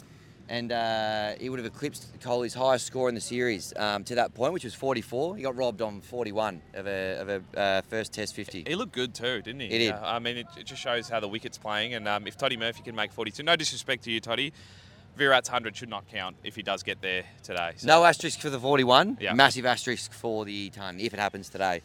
and 0.50 0.72
uh, 0.72 1.34
he 1.40 1.50
would 1.50 1.60
have 1.60 1.66
eclipsed 1.66 2.08
Coley's 2.22 2.54
highest 2.54 2.86
score 2.88 3.10
in 3.10 3.16
the 3.16 3.22
series 3.22 3.74
um, 3.78 4.04
to 4.06 4.16
that 4.16 4.34
point, 4.34 4.54
which 4.54 4.64
was 4.64 4.74
44. 4.74 5.36
He 5.36 5.44
got 5.44 5.56
robbed 5.56 5.82
on 5.82 6.02
41 6.02 6.62
of 6.74 6.88
a, 6.88 7.20
of 7.20 7.30
a 7.30 7.60
uh, 7.60 7.82
first 7.90 8.14
Test 8.14 8.34
50. 8.36 8.64
He 8.68 8.76
looked 8.76 8.94
good 8.94 9.14
too, 9.14 9.42
didn't 9.42 9.60
he? 9.62 9.68
He 9.68 9.78
did. 9.80 9.92
Uh, 9.94 10.02
I 10.04 10.20
mean, 10.20 10.38
it, 10.38 10.48
it 10.58 10.66
just 10.66 10.82
shows 10.82 11.10
how 11.10 11.20
the 11.20 11.28
wicket's 11.28 11.58
playing, 11.58 11.94
and 11.96 12.08
um, 12.08 12.28
if 12.28 12.38
Toddy 12.38 12.58
Murphy 12.58 12.82
can 12.84 12.96
make 12.96 13.12
42, 13.12 13.44
no 13.44 13.56
disrespect 13.56 14.04
to 14.06 14.12
you, 14.12 14.20
Toddy, 14.20 14.54
Virat's 15.18 15.50
100 15.50 15.76
should 15.76 15.90
not 15.90 16.08
count 16.08 16.36
if 16.44 16.56
he 16.56 16.62
does 16.64 16.84
get 16.84 17.02
there 17.02 17.24
today. 17.44 17.72
So, 17.78 17.88
No 17.88 18.06
asterisk 18.06 18.40
for 18.40 18.50
the 18.50 18.60
41. 18.60 19.18
Yeah. 19.20 19.34
Massive 19.34 19.66
asterisk 19.66 20.14
for 20.14 20.46
the 20.46 20.70
ton 20.70 21.00
if 21.00 21.14
it 21.14 21.20
happens 21.20 21.50
today. 21.50 21.82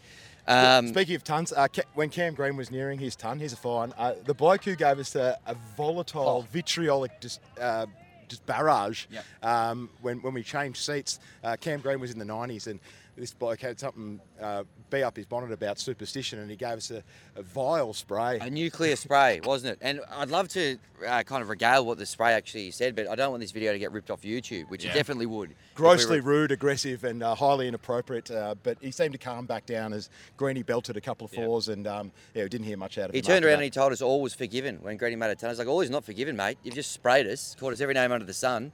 Um, 0.46 0.88
Speaking 0.88 1.14
of 1.14 1.24
tons, 1.24 1.52
uh, 1.52 1.68
when 1.94 2.10
Cam 2.10 2.34
Green 2.34 2.56
was 2.56 2.70
nearing 2.70 2.98
his 2.98 3.14
ton, 3.16 3.38
here's 3.38 3.52
a 3.52 3.56
fine. 3.56 3.92
Uh, 3.96 4.14
the 4.24 4.34
bloke 4.34 4.64
who 4.64 4.74
gave 4.74 4.98
us 4.98 5.14
a, 5.14 5.38
a 5.46 5.54
volatile, 5.76 6.44
Oh. 6.44 6.46
vitriolic 6.52 7.20
dis, 7.20 7.38
uh, 7.60 7.86
just 8.32 8.46
barrage 8.46 9.06
Yep. 9.10 9.24
um, 9.42 9.90
when, 10.00 10.18
when 10.22 10.34
we 10.34 10.42
changed 10.42 10.78
seats, 10.78 11.20
uh, 11.44 11.56
Cam 11.60 11.80
Green 11.80 12.00
was 12.00 12.10
in 12.10 12.18
the 12.18 12.24
90s 12.24 12.66
and 12.66 12.80
this 13.14 13.34
bloke 13.34 13.60
had 13.60 13.78
something 13.78 14.18
uh, 14.40 14.64
be 14.88 15.02
up 15.02 15.14
his 15.18 15.26
bonnet 15.26 15.52
about 15.52 15.78
superstition 15.78 16.38
and 16.38 16.48
he 16.50 16.56
gave 16.56 16.72
us 16.78 16.90
a, 16.90 17.02
a 17.36 17.42
vile 17.42 17.92
spray. 17.92 18.38
A 18.40 18.48
nuclear 18.48 18.96
spray, 18.96 19.38
wasn't 19.44 19.72
it? 19.74 19.78
And 19.82 20.00
I'd 20.12 20.30
love 20.30 20.48
to 20.50 20.78
uh, 21.06 21.22
kind 21.24 21.42
of 21.42 21.50
regale 21.50 21.84
what 21.84 21.98
the 21.98 22.06
spray 22.06 22.32
actually 22.32 22.70
said, 22.70 22.96
but 22.96 23.06
I 23.08 23.14
don't 23.14 23.30
want 23.30 23.42
this 23.42 23.50
video 23.50 23.72
to 23.72 23.78
get 23.78 23.92
ripped 23.92 24.10
off 24.10 24.22
YouTube, 24.22 24.70
which 24.70 24.84
Yeah. 24.84 24.92
it 24.92 24.94
definitely 24.94 25.26
would. 25.26 25.50
if 25.50 25.56
we 25.58 25.74
Grossly 25.74 26.20
were- 26.22 26.30
rude, 26.30 26.52
aggressive, 26.52 27.04
and 27.04 27.22
uh, 27.22 27.34
highly 27.34 27.68
inappropriate. 27.68 28.30
Uh, 28.30 28.54
but 28.62 28.78
he 28.80 28.90
seemed 28.90 29.12
to 29.12 29.18
calm 29.18 29.44
back 29.44 29.66
down 29.66 29.92
as 29.92 30.08
Greeny 30.38 30.62
belted 30.62 30.96
a 30.96 31.00
couple 31.02 31.26
of 31.26 31.32
fours, 31.32 31.68
and 31.68 31.86
um, 31.86 32.12
yeah, 32.34 32.44
we 32.44 32.48
didn't 32.48 32.66
hear 32.66 32.78
much 32.78 32.96
out 32.96 33.10
of 33.10 33.12
He 33.12 33.18
him. 33.18 33.24
He 33.24 33.28
turned 33.28 33.44
around 33.44 33.52
that. 33.52 33.56
and 33.56 33.64
he 33.64 33.70
told 33.70 33.92
us 33.92 34.00
all 34.00 34.22
was 34.22 34.32
forgiven 34.32 34.78
when 34.80 34.96
Grady 34.96 35.16
made 35.16 35.30
a 35.30 35.34
ton. 35.34 35.48
I 35.48 35.52
was 35.52 35.58
like, 35.58 35.68
all 35.68 35.82
is 35.82 35.90
not 35.90 36.02
forgiven, 36.04 36.34
mate. 36.34 36.56
You've 36.62 36.76
just 36.76 36.92
sprayed 36.92 37.26
us, 37.26 37.54
called 37.60 37.74
us 37.74 37.80
every 37.82 37.94
name 37.94 38.10
under 38.10 38.21
the 38.26 38.34
sun. 38.34 38.72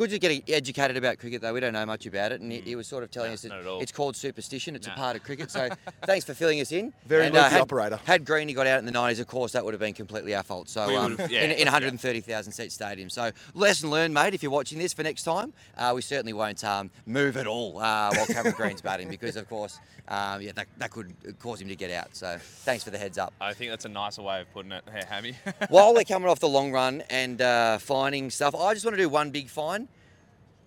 Good 0.00 0.08
to 0.12 0.18
get 0.18 0.48
educated 0.48 0.96
about 0.96 1.18
cricket, 1.18 1.42
though. 1.42 1.52
We 1.52 1.60
don't 1.60 1.74
know 1.74 1.84
much 1.84 2.06
about 2.06 2.32
it. 2.32 2.40
And 2.40 2.50
he, 2.50 2.62
he 2.62 2.74
was 2.74 2.86
sort 2.86 3.04
of 3.04 3.10
telling 3.10 3.28
No, 3.28 3.34
us 3.34 3.42
that 3.42 3.50
not 3.50 3.58
at 3.58 3.66
all. 3.66 3.82
it's 3.82 3.92
called 3.92 4.16
superstition. 4.16 4.74
It's 4.74 4.86
a 4.86 4.92
part 4.92 5.14
of 5.14 5.22
cricket. 5.22 5.50
So 5.50 5.68
thanks 6.06 6.24
for 6.24 6.32
filling 6.32 6.58
us 6.62 6.72
in. 6.72 6.94
Very 7.04 7.26
and, 7.26 7.36
uh, 7.36 7.50
had, 7.50 7.60
operator. 7.60 8.00
Had 8.06 8.24
Greeny 8.24 8.54
got 8.54 8.66
out 8.66 8.78
in 8.78 8.86
the 8.86 8.92
90s, 8.92 9.20
of 9.20 9.26
course, 9.26 9.52
that 9.52 9.62
would 9.62 9.74
have 9.74 9.78
been 9.78 9.92
completely 9.92 10.34
our 10.34 10.42
fault. 10.42 10.70
So 10.70 10.96
um, 10.96 11.18
yeah, 11.28 11.42
in, 11.42 11.50
in 11.50 11.58
yeah. 11.58 11.64
130,000 11.64 12.50
seat 12.50 12.72
stadium. 12.72 13.10
So 13.10 13.30
lesson 13.52 13.90
learned, 13.90 14.14
mate. 14.14 14.32
If 14.32 14.42
you're 14.42 14.50
watching 14.50 14.78
this 14.78 14.94
for 14.94 15.02
next 15.02 15.24
time, 15.24 15.52
uh, 15.76 15.92
we 15.94 16.00
certainly 16.00 16.32
won't 16.32 16.64
um, 16.64 16.90
move 17.04 17.36
at 17.36 17.46
all 17.46 17.78
uh, 17.78 18.10
while 18.14 18.24
Cameron 18.24 18.54
Green's 18.56 18.80
batting 18.80 19.08
because, 19.10 19.36
of 19.36 19.50
course, 19.50 19.78
um, 20.08 20.40
yeah, 20.40 20.52
that, 20.52 20.66
that 20.78 20.92
could 20.92 21.14
cause 21.40 21.60
him 21.60 21.68
to 21.68 21.76
get 21.76 21.90
out. 21.90 22.16
So 22.16 22.38
thanks 22.40 22.84
for 22.84 22.90
the 22.90 22.96
heads 22.96 23.18
up. 23.18 23.34
I 23.38 23.52
think 23.52 23.70
that's 23.70 23.84
a 23.84 23.90
nicer 23.90 24.22
way 24.22 24.40
of 24.40 24.50
putting 24.54 24.72
it, 24.72 24.82
hey, 24.90 25.04
Hammy. 25.06 25.36
While 25.68 25.92
we're 25.92 26.04
coming 26.08 26.30
off 26.30 26.40
the 26.40 26.48
long 26.48 26.72
run 26.72 27.02
and 27.10 27.42
uh, 27.42 27.76
finding 27.76 28.30
stuff, 28.30 28.54
I 28.54 28.72
just 28.72 28.86
want 28.86 28.96
to 28.96 29.02
do 29.02 29.10
one 29.10 29.30
big 29.30 29.50
fine. 29.50 29.88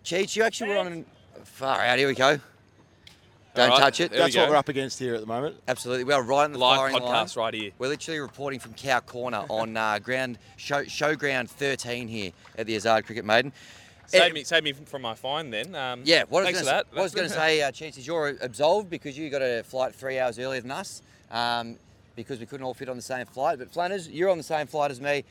Cheech, 0.03 0.35
you 0.35 0.43
actually 0.43 0.69
were 0.71 0.77
on 0.77 0.87
an, 0.87 1.05
far 1.45 1.79
out. 1.81 1.97
Here 1.97 2.07
we 2.07 2.15
go. 2.15 2.39
Don't 3.55 3.69
All 3.69 3.77
right, 3.77 3.83
touch 3.83 3.99
it. 3.99 4.09
there 4.11 4.19
we 4.21 4.23
That's 4.23 4.35
what 4.35 4.49
we're 4.49 4.55
up 4.55 4.67
against 4.69 4.97
here 4.97 5.13
at 5.13 5.21
the 5.21 5.27
moment. 5.27 5.55
Absolutely, 5.67 6.03
we 6.05 6.13
are 6.13 6.23
right 6.23 6.45
in 6.45 6.53
the 6.53 6.57
Live 6.57 6.77
firing 6.77 6.93
line. 6.95 7.03
podcast 7.03 7.37
right 7.37 7.53
here. 7.53 7.71
We're 7.77 7.87
literally 7.89 8.19
reporting 8.19 8.59
from 8.59 8.73
Cow 8.73 8.99
Corner 9.01 9.45
on 9.49 9.77
uh, 9.77 9.99
ground 9.99 10.39
show, 10.57 10.83
showground 10.83 11.49
13 11.49 12.07
here 12.07 12.31
at 12.57 12.65
the 12.65 12.75
Azad 12.75 13.05
Cricket 13.05 13.25
Maidan. 13.25 13.53
Save 14.07 14.21
Eh, 14.23 14.29
me, 14.33 14.43
save 14.43 14.63
me 14.63 14.73
from 14.73 15.03
my 15.03 15.13
fine 15.13 15.51
then. 15.51 15.75
Um, 15.75 16.01
Yeah, 16.03 16.23
what 16.29 16.39
I 16.39 16.45
was 16.51 16.55
thanks 16.55 16.59
gonna, 16.67 16.71
that. 16.83 16.87
What 16.93 16.99
I 16.99 17.03
was 17.03 17.13
going 17.15 17.27
to 17.29 17.33
say, 17.33 17.61
uh, 17.61 17.71
Cheech, 17.71 17.97
is 17.97 18.05
you're 18.07 18.29
absolved 18.41 18.89
because 18.89 19.17
you 19.17 19.29
got 19.29 19.41
a 19.43 19.63
flight 19.63 19.93
three 19.95 20.19
hours 20.19 20.39
earlier 20.39 20.59
than 20.59 20.71
us 20.71 21.01
um, 21.31 21.77
because 22.15 22.39
we 22.39 22.45
couldn't 22.47 22.65
all 22.65 22.73
fit 22.73 22.89
on 22.89 22.95
the 22.95 23.01
same 23.03 23.25
flight. 23.27 23.59
But 23.59 23.71
Flanners, 23.71 24.09
you're 24.09 24.29
on 24.29 24.37
the 24.37 24.43
same 24.43 24.65
flight 24.67 24.89
as 24.91 24.99
me. 24.99 25.23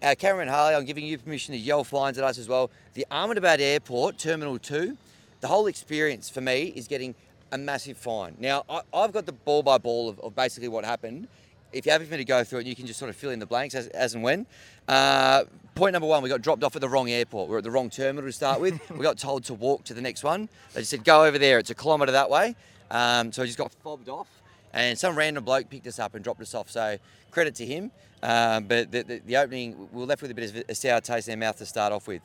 Uh, 0.00 0.14
Cameron 0.16 0.46
Harley, 0.46 0.76
I'm 0.76 0.84
giving 0.84 1.04
you 1.04 1.18
permission 1.18 1.54
to 1.54 1.58
yell 1.58 1.82
fines 1.82 2.18
at 2.18 2.24
us 2.24 2.38
as 2.38 2.46
well. 2.46 2.70
The 2.94 3.04
Ahmedabad 3.10 3.60
Airport, 3.60 4.16
Terminal 4.16 4.56
2, 4.56 4.96
the 5.40 5.48
whole 5.48 5.66
experience 5.66 6.30
for 6.30 6.40
me 6.40 6.72
is 6.76 6.86
getting 6.86 7.16
a 7.50 7.58
massive 7.58 7.96
fine. 7.96 8.36
Now, 8.38 8.64
I, 8.70 8.82
I've 8.94 9.12
got 9.12 9.26
the 9.26 9.32
ball 9.32 9.64
by 9.64 9.76
ball 9.78 10.08
of, 10.08 10.20
of 10.20 10.36
basically 10.36 10.68
what 10.68 10.84
happened. 10.84 11.26
If 11.72 11.84
you're 11.84 11.94
happy 11.94 12.04
for 12.04 12.12
me 12.12 12.18
to 12.18 12.24
go 12.24 12.44
through 12.44 12.60
it, 12.60 12.66
you 12.66 12.76
can 12.76 12.86
just 12.86 13.00
sort 13.00 13.08
of 13.08 13.16
fill 13.16 13.30
in 13.30 13.40
the 13.40 13.46
blanks 13.46 13.74
as, 13.74 13.88
as 13.88 14.14
and 14.14 14.22
when. 14.22 14.46
Uh, 14.86 15.44
point 15.74 15.94
number 15.94 16.06
one, 16.06 16.22
we 16.22 16.28
got 16.28 16.42
dropped 16.42 16.62
off 16.62 16.76
at 16.76 16.80
the 16.80 16.88
wrong 16.88 17.10
airport. 17.10 17.48
We're 17.48 17.58
at 17.58 17.64
the 17.64 17.70
wrong 17.72 17.90
terminal 17.90 18.28
to 18.28 18.32
start 18.32 18.60
with. 18.60 18.78
we 18.90 19.00
got 19.00 19.18
told 19.18 19.42
to 19.44 19.54
walk 19.54 19.82
to 19.84 19.94
the 19.94 20.00
next 20.00 20.22
one. 20.22 20.48
They 20.74 20.82
just 20.82 20.92
said, 20.92 21.02
go 21.02 21.24
over 21.24 21.38
there. 21.38 21.58
It's 21.58 21.70
a 21.70 21.74
kilometre 21.74 22.12
that 22.12 22.30
way. 22.30 22.54
Um, 22.92 23.32
so 23.32 23.42
we 23.42 23.48
just 23.48 23.58
got 23.58 23.72
fobbed 23.82 24.08
off. 24.08 24.28
And 24.72 24.98
some 24.98 25.16
random 25.16 25.44
bloke 25.44 25.70
picked 25.70 25.86
us 25.86 25.98
up 25.98 26.14
and 26.14 26.22
dropped 26.22 26.40
us 26.40 26.54
off. 26.54 26.70
So 26.70 26.98
credit 27.30 27.54
to 27.56 27.66
him. 27.66 27.90
Um, 28.22 28.64
but 28.64 28.90
the, 28.90 29.02
the, 29.02 29.18
the 29.24 29.36
opening, 29.36 29.88
we 29.92 30.00
were 30.00 30.06
left 30.06 30.22
with 30.22 30.30
a 30.30 30.34
bit 30.34 30.50
of 30.54 30.64
a 30.68 30.74
sour 30.74 31.00
taste 31.00 31.28
in 31.28 31.32
our 31.34 31.38
mouth 31.38 31.56
to 31.58 31.66
start 31.66 31.92
off 31.92 32.06
with. 32.08 32.20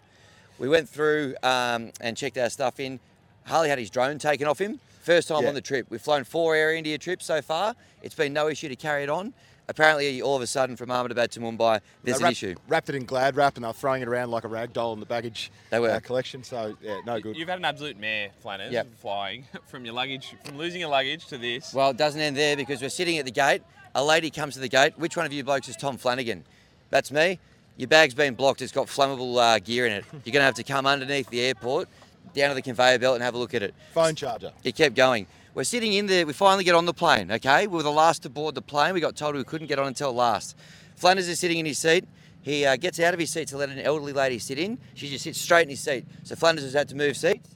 We 0.60 0.68
went 0.70 0.90
through 0.90 1.36
um, 1.44 1.92
and 2.02 2.16
checked 2.18 2.38
our 2.38 2.50
stuff 2.50 2.80
in. 2.80 3.00
Harley 3.46 3.70
had 3.70 3.80
his 3.80 3.90
drone 3.90 4.18
taken 4.20 4.48
off 4.48 4.60
him. 4.60 4.80
First 5.02 5.28
time 5.28 5.44
Yeah. 5.44 5.50
on 5.50 5.56
the 5.56 5.62
trip. 5.62 5.88
We've 5.90 6.02
flown 6.02 6.24
four 6.24 6.56
Air 6.56 6.74
India 6.74 6.98
trips 6.98 7.26
so 7.26 7.42
far. 7.42 7.76
It's 8.02 8.16
been 8.16 8.34
no 8.34 8.48
issue 8.48 8.70
to 8.70 8.76
carry 8.76 9.04
it 9.04 9.10
on. 9.10 9.34
Apparently, 9.70 10.22
all 10.22 10.36
of 10.36 10.42
a 10.42 10.48
sudden, 10.48 10.76
from 10.76 10.92
Ahmedabad 10.92 11.32
to 11.32 11.40
Mumbai, 11.40 11.80
there's 12.04 12.20
They 12.20 12.26
an 12.26 12.32
issue. 12.32 12.56
Wrapped 12.68 12.90
it 12.90 12.96
in 12.96 13.06
glad 13.06 13.36
wrap 13.38 13.56
and 13.56 13.64
they're 13.64 13.72
throwing 13.74 14.02
it 14.02 14.08
around 14.10 14.30
like 14.30 14.44
a 14.44 14.48
rag 14.50 14.74
doll 14.74 14.92
in 14.94 15.00
the 15.00 15.06
baggage 15.06 15.52
They 15.70 15.80
were. 15.80 15.90
uh, 15.90 16.00
collection. 16.02 16.44
So 16.44 16.76
yeah, 16.82 17.00
no 17.06 17.20
good. 17.22 17.38
You've 17.38 17.48
had 17.48 17.60
an 17.60 17.66
absolute 17.66 17.98
mare, 17.98 18.32
Flanners, 18.42 18.74
Yep. 18.74 18.88
flying 19.00 19.46
from 19.68 19.86
your 19.86 19.94
luggage, 19.94 20.36
from 20.44 20.58
losing 20.58 20.82
your 20.82 20.90
luggage 20.90 21.28
to 21.28 21.38
this. 21.38 21.74
Well, 21.74 21.92
it 21.92 21.98
doesn't 21.98 22.20
end 22.20 22.36
there 22.36 22.58
because 22.58 22.82
we're 22.82 22.90
sitting 22.90 23.18
at 23.20 23.26
the 23.26 23.32
gate. 23.32 23.62
A 23.96 24.04
lady 24.04 24.30
comes 24.30 24.56
to 24.56 24.60
the 24.60 24.68
gate. 24.70 24.98
Which 24.98 25.16
one 25.16 25.26
of 25.26 25.32
you 25.32 25.44
blokes 25.44 25.70
is 25.70 25.76
Tom 25.78 25.98
Flanagan? 25.98 26.44
That's 26.90 27.12
me. 27.12 27.40
Your 27.78 27.88
bag's 27.88 28.14
been 28.14 28.36
blocked. 28.36 28.62
It's 28.62 28.72
got 28.72 28.88
flammable 28.88 29.38
uh, 29.42 29.60
gear 29.60 29.86
in 29.86 29.94
it. 29.94 30.06
You're 30.12 30.34
going 30.34 30.42
to 30.42 30.46
have 30.46 30.56
to 30.56 30.64
come 30.64 30.86
underneath 30.86 31.30
the 31.30 31.40
airport, 31.42 31.88
down 32.36 32.50
to 32.50 32.56
the 32.56 32.62
conveyor 32.62 33.00
belt, 33.00 33.16
and 33.16 33.24
have 33.24 33.34
a 33.34 33.38
look 33.38 33.54
at 33.54 33.64
it. 33.64 33.74
Phone 33.94 34.14
charger. 34.16 34.52
It 34.64 34.76
kept 34.76 34.94
going. 34.96 35.26
We're 35.56 35.64
sitting 35.64 35.94
in 35.94 36.08
there. 36.08 36.26
We 36.26 36.34
finally 36.34 36.64
get 36.64 36.74
on 36.74 36.88
the 36.88 36.96
plane. 36.96 37.32
Okay, 37.32 37.68
we 37.68 37.78
were 37.78 37.84
the 37.84 37.92
last 37.92 38.24
to 38.24 38.30
board 38.30 38.56
the 38.56 38.62
plane. 38.64 38.96
We 38.96 39.00
got 39.00 39.16
told 39.16 39.36
we 39.36 39.44
couldn't 39.44 39.68
get 39.68 39.78
on 39.78 39.86
until 39.86 40.12
last. 40.12 40.58
Flanders 40.96 41.28
is 41.28 41.38
sitting 41.40 41.60
in 41.60 41.66
his 41.68 41.78
seat. 41.78 42.08
He 42.42 42.66
uh, 42.66 42.76
gets 42.76 43.00
out 43.00 43.14
of 43.14 43.20
his 43.20 43.30
seat 43.30 43.50
to 43.50 43.58
let 43.58 43.70
an 43.70 43.78
elderly 43.78 44.14
lady 44.14 44.40
sit 44.40 44.58
in. 44.58 44.80
She 44.96 45.10
just 45.10 45.24
sits 45.24 45.40
straight 45.40 45.64
in 45.64 45.70
his 45.70 45.80
seat. 45.80 46.06
So 46.24 46.36
Flanders 46.36 46.66
has 46.66 46.74
had 46.74 46.90
to 46.90 46.96
move 46.96 47.16
seats. 47.16 47.48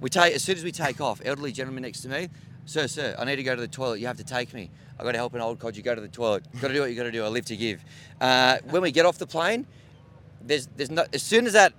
We 0.00 0.10
take 0.10 0.34
as 0.34 0.42
soon 0.42 0.56
as 0.56 0.64
we 0.64 0.72
take 0.72 1.00
off. 1.00 1.22
Elderly 1.24 1.52
gentleman 1.52 1.84
next 1.84 2.00
to 2.00 2.08
me. 2.08 2.30
Sir, 2.64 2.88
sir, 2.88 3.14
I 3.16 3.24
need 3.24 3.36
to 3.36 3.44
go 3.44 3.54
to 3.54 3.60
the 3.60 3.68
toilet. 3.68 4.00
You 4.00 4.08
have 4.08 4.16
to 4.16 4.24
take 4.24 4.52
me. 4.52 4.68
I 4.98 5.04
got 5.04 5.12
to 5.12 5.18
help 5.18 5.32
an 5.34 5.40
old 5.40 5.60
codger 5.60 5.82
go 5.82 5.94
to 5.94 6.00
the 6.00 6.08
toilet. 6.08 6.44
Got 6.60 6.68
to 6.68 6.74
do 6.74 6.80
what 6.80 6.90
you 6.90 6.96
got 6.96 7.04
to 7.04 7.12
do. 7.12 7.24
I 7.24 7.28
live 7.28 7.44
to 7.46 7.56
give. 7.56 7.84
Uh, 8.20 8.58
when 8.70 8.82
we 8.82 8.90
get 8.90 9.06
off 9.06 9.18
the 9.18 9.26
plane, 9.26 9.66
there's 10.42 10.66
there's 10.76 10.90
no 10.90 11.06
as 11.12 11.22
soon 11.22 11.46
as 11.46 11.52
that 11.52 11.72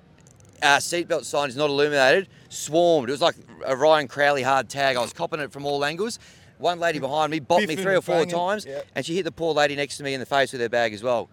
uh, 0.62 0.78
seatbelt 0.78 1.26
sign 1.26 1.50
is 1.50 1.58
not 1.58 1.70
illuminated, 1.70 2.30
swarmed. 2.50 3.10
It 3.10 3.12
was 3.14 3.22
like 3.22 3.36
a 3.66 3.76
Ryan 3.76 4.08
Crowley 4.08 4.44
hard 4.44 4.70
tag. 4.70 4.96
I 4.98 5.02
was 5.02 5.14
copping 5.14 5.40
it 5.40 5.52
from 5.52 5.66
all 5.66 5.84
angles. 5.84 6.20
One 6.58 6.80
lady 6.80 7.00
behind 7.00 7.32
me 7.32 7.40
bopped 7.40 7.68
me 7.68 7.76
three 7.76 7.96
or 7.96 8.02
four 8.02 8.16
banging, 8.16 8.30
times, 8.34 8.66
yeah. 8.66 8.82
and 8.96 9.06
she 9.06 9.16
hit 9.16 9.24
the 9.24 9.32
poor 9.32 9.54
lady 9.54 9.76
next 9.76 9.98
to 9.98 10.04
me 10.04 10.14
in 10.16 10.20
the 10.20 10.26
face 10.26 10.52
with 10.52 10.62
her 10.62 10.70
bag 10.70 10.92
as 10.94 11.04
well. 11.04 11.30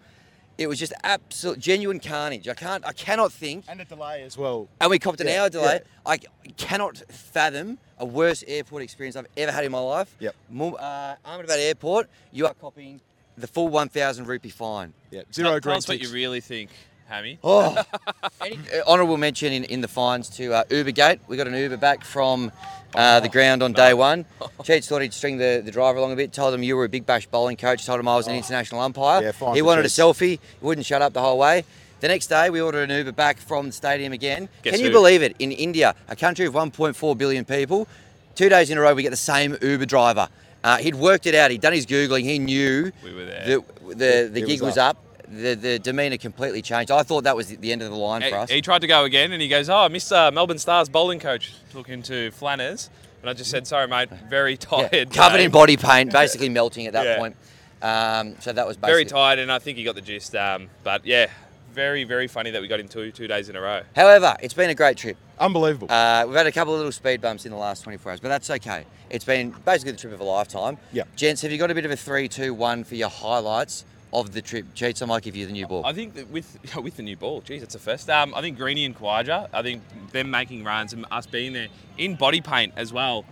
It 0.57 0.67
was 0.67 0.79
just 0.79 0.93
absolute 1.03 1.59
genuine 1.59 1.99
carnage. 1.99 2.47
I 2.47 2.53
can't, 2.53 2.85
I 2.85 2.93
cannot 2.93 3.33
think. 3.33 3.65
And 3.67 3.81
a 3.81 3.85
delay 3.85 4.23
as 4.23 4.37
well. 4.37 4.69
And 4.79 4.89
we 4.89 4.99
copped 4.99 5.19
an 5.19 5.27
Yeah, 5.27 5.41
hour 5.43 5.49
delay. 5.49 5.81
yeah. 5.83 6.11
I 6.11 6.19
cannot 6.57 6.97
fathom 7.11 7.77
a 7.97 8.05
worse 8.05 8.43
airport 8.47 8.83
experience 8.83 9.15
I've 9.17 9.27
ever 9.35 9.51
had 9.51 9.65
in 9.65 9.71
my 9.71 9.79
life. 9.79 10.15
Yep. 10.19 10.35
Mum- 10.49 10.75
Uh, 10.79 11.15
Ahmedabad 11.25 11.59
Airport, 11.59 12.07
you 12.31 12.45
are 12.45 12.53
copying 12.53 13.01
the 13.37 13.47
full 13.47 13.67
1,000 13.67 14.27
rupee 14.27 14.49
fine. 14.49 14.93
Yeah, 15.11 15.21
Tell, 15.23 15.33
zero 15.33 15.49
tell 15.49 15.59
green 15.59 15.75
us 15.77 15.87
what 15.89 15.99
you 15.99 16.09
really 16.09 16.39
think, 16.39 16.69
Hammy. 17.07 17.37
Oh, 17.43 17.83
Any, 18.41 18.55
uh, 18.57 18.81
honourable 18.87 19.17
mention 19.17 19.53
in, 19.53 19.63
in 19.65 19.81
the 19.81 19.87
fines 19.87 20.27
to 20.31 20.53
uh, 20.53 20.63
Ubergate. 20.65 21.19
We 21.27 21.37
got 21.37 21.47
an 21.47 21.53
Uber 21.53 21.77
back 21.77 22.03
from 22.03 22.51
uh, 22.95 23.19
the 23.19 23.29
ground 23.29 23.61
on 23.61 23.73
day 23.73 23.93
one. 23.93 24.25
Cheats 24.63 24.87
thought 24.87 25.01
he'd 25.03 25.13
string 25.13 25.37
the, 25.37 25.61
the 25.63 25.71
driver 25.71 25.99
along 25.99 26.13
a 26.13 26.15
bit. 26.15 26.33
Told 26.33 26.53
him 26.53 26.63
you 26.63 26.75
were 26.75 26.85
a 26.85 26.89
big 26.89 27.05
bash 27.05 27.27
bowling 27.27 27.57
coach. 27.57 27.85
Told 27.85 27.99
him 27.99 28.07
I 28.07 28.15
was 28.15 28.27
an 28.27 28.35
international 28.35 28.81
umpire. 28.81 29.21
Yeah, 29.21 29.31
fine 29.33 29.53
he 29.53 29.59
for 29.61 29.65
wanted 29.67 29.83
Cheats. 29.83 29.99
a 29.99 30.01
selfie. 30.01 30.29
He 30.31 30.39
wouldn't 30.61 30.85
shut 30.85 31.01
up 31.01 31.13
the 31.13 31.21
whole 31.21 31.37
way. 31.37 31.63
The 32.01 32.07
next 32.07 32.27
day, 32.27 32.49
we 32.49 32.59
ordered 32.59 32.89
an 32.89 32.97
Uber 32.97 33.11
back 33.13 33.37
from 33.37 33.67
the 33.67 33.71
stadium 33.71 34.11
again. 34.11 34.49
Guess 34.63 34.73
Can 34.73 34.81
you 34.81 34.87
who? 34.87 34.93
believe 34.93 35.21
it? 35.23 35.35
In 35.39 35.51
India, 35.51 35.95
a 36.07 36.15
country 36.15 36.45
of 36.45 36.53
1.4 36.53 37.17
billion 37.17 37.45
people, 37.45 37.87
two 38.35 38.49
days 38.49 38.69
in 38.69 38.77
a 38.77 38.81
row, 38.81 38.93
we 38.93 39.01
get 39.03 39.11
the 39.11 39.15
same 39.15 39.55
Uber 39.61 39.85
driver. 39.85 40.27
Uh, 40.63 40.77
he'd 40.77 40.95
worked 40.95 41.25
it 41.27 41.35
out. 41.35 41.51
He'd 41.51 41.61
done 41.61 41.73
his 41.73 41.85
googling. 41.85 42.23
He 42.23 42.39
knew 42.39 42.91
We 43.03 43.13
were 43.13 43.25
there. 43.25 43.45
the 43.45 43.63
the, 43.87 44.29
the 44.33 44.41
It 44.41 44.47
gig 44.47 44.61
was 44.61 44.71
was 44.71 44.77
up. 44.79 44.97
The, 45.29 45.55
the 45.55 45.79
demeanour 45.79 46.17
completely 46.17 46.61
changed. 46.61 46.91
I 46.91 47.03
thought 47.03 47.23
that 47.25 47.35
was 47.35 47.47
the- 47.47 47.55
the 47.57 47.71
end 47.71 47.81
of 47.81 47.89
the 47.89 47.95
line 47.97 48.21
He, 48.21 48.29
for 48.29 48.37
us. 48.37 48.49
he 48.49 48.61
tried 48.61 48.81
to 48.81 48.87
go 48.87 49.03
again, 49.03 49.31
and 49.31 49.41
he 49.41 49.47
goes, 49.47 49.69
"Oh, 49.69 49.87
Mr. 49.89 50.31
Melbourne 50.33 50.57
Stars 50.59 50.89
bowling 50.89 51.19
coach 51.19 51.51
looking 51.73 52.01
to 52.03 52.31
Flanners," 52.31 52.89
and 53.21 53.29
I 53.29 53.33
just 53.33 53.49
said, 53.51 53.65
"Sorry, 53.67 53.87
mate, 53.87 54.09
very 54.29 54.51
Yeah, 54.53 54.57
tired, 54.87 55.13
covered 55.13 55.37
day. 55.37 55.45
in 55.45 55.51
body 55.51 55.77
paint, 55.77 56.11
basically 56.11 56.49
melting 56.59 56.87
at 56.87 56.93
that 56.93 57.05
Yeah. 57.05 57.17
point. 57.17 57.35
Um, 57.81 58.35
so 58.39 58.53
that 58.53 58.65
was 58.67 58.77
very 58.77 59.05
tired." 59.05 59.39
And 59.39 59.51
I 59.51 59.59
think 59.59 59.77
he 59.77 59.83
got 59.83 59.95
the 59.95 60.01
gist. 60.01 60.35
Um, 60.35 60.69
but 60.83 61.05
yeah, 61.05 61.27
very, 61.73 62.03
very 62.03 62.27
funny 62.27 62.51
that 62.51 62.61
we 62.61 62.67
got 62.67 62.79
him 62.79 62.87
two 62.87 63.11
two 63.11 63.27
days 63.27 63.49
in 63.49 63.55
a 63.55 63.61
row. 63.61 63.81
However, 63.95 64.35
it's 64.41 64.53
been 64.53 64.69
a 64.69 64.75
great 64.75 64.97
trip. 64.97 65.17
Unbelievable. 65.39 65.91
Uh, 65.91 66.23
we've 66.25 66.35
had 66.37 66.47
a 66.47 66.51
couple 66.51 66.73
of 66.73 66.77
little 66.79 66.93
speed 66.93 67.19
bumps 67.19 67.45
in 67.45 67.51
the 67.51 67.57
last 67.57 67.83
24 67.83 68.11
hours, 68.13 68.19
but 68.21 68.29
that's 68.29 68.49
okay. 68.49 68.85
It's 69.09 69.25
been 69.25 69.49
basically 69.65 69.91
the 69.91 69.97
trip 69.97 70.13
of 70.13 70.21
a 70.21 70.23
lifetime. 70.23 70.77
Yeah. 70.93 71.03
Gents, 71.17 71.41
have 71.41 71.51
you 71.51 71.57
got 71.57 71.69
a 71.71 71.75
bit 71.75 71.83
of 71.83 71.91
a 71.91 71.97
three, 71.97 72.29
two, 72.29 72.53
one 72.53 72.85
for 72.85 72.95
your 72.95 73.09
highlights 73.09 73.83
of 74.13 74.31
the 74.31 74.41
trip? 74.41 74.65
Cheats, 74.73 75.01
I 75.01 75.05
might 75.05 75.23
give 75.23 75.35
you 75.35 75.45
the 75.45 75.51
new 75.51 75.67
ball. 75.67 75.85
I 75.85 75.93
think 75.93 76.15
that 76.15 76.29
with 76.29 76.57
with 76.81 76.97
the 76.97 77.03
new 77.03 77.17
ball, 77.17 77.41
geez, 77.41 77.63
it's 77.63 77.75
a 77.75 77.79
first. 77.79 78.09
Um, 78.09 78.33
I 78.35 78.41
think 78.41 78.57
Greeny 78.57 78.85
and 78.85 78.97
Khawaja, 78.97 79.49
I 79.53 79.61
think 79.61 79.83
them 80.11 80.31
making 80.31 80.63
runs 80.63 80.93
and 80.93 81.05
us 81.11 81.25
being 81.25 81.53
there 81.53 81.67
in 81.97 82.15
body 82.15 82.41
paint 82.41 82.73
as 82.75 82.91
well, 82.93 83.25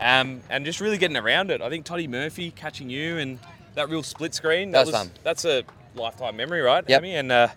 um, 0.00 0.40
and 0.50 0.64
just 0.64 0.80
really 0.80 0.98
getting 0.98 1.16
around 1.16 1.50
it. 1.50 1.60
I 1.60 1.68
think 1.68 1.84
Toddy 1.84 2.06
Murphy 2.06 2.50
catching 2.50 2.90
you 2.90 3.18
and 3.18 3.38
that 3.74 3.88
real 3.88 4.02
split 4.02 4.34
screen. 4.34 4.70
That 4.72 4.86
was 4.86 4.94
fun. 4.94 5.10
That's 5.22 5.44
a 5.44 5.64
lifetime 5.94 6.36
memory, 6.36 6.60
right? 6.60 6.84
Yep. 6.86 7.02
Amy? 7.02 7.16
And 7.16 7.32
uh, 7.32 7.48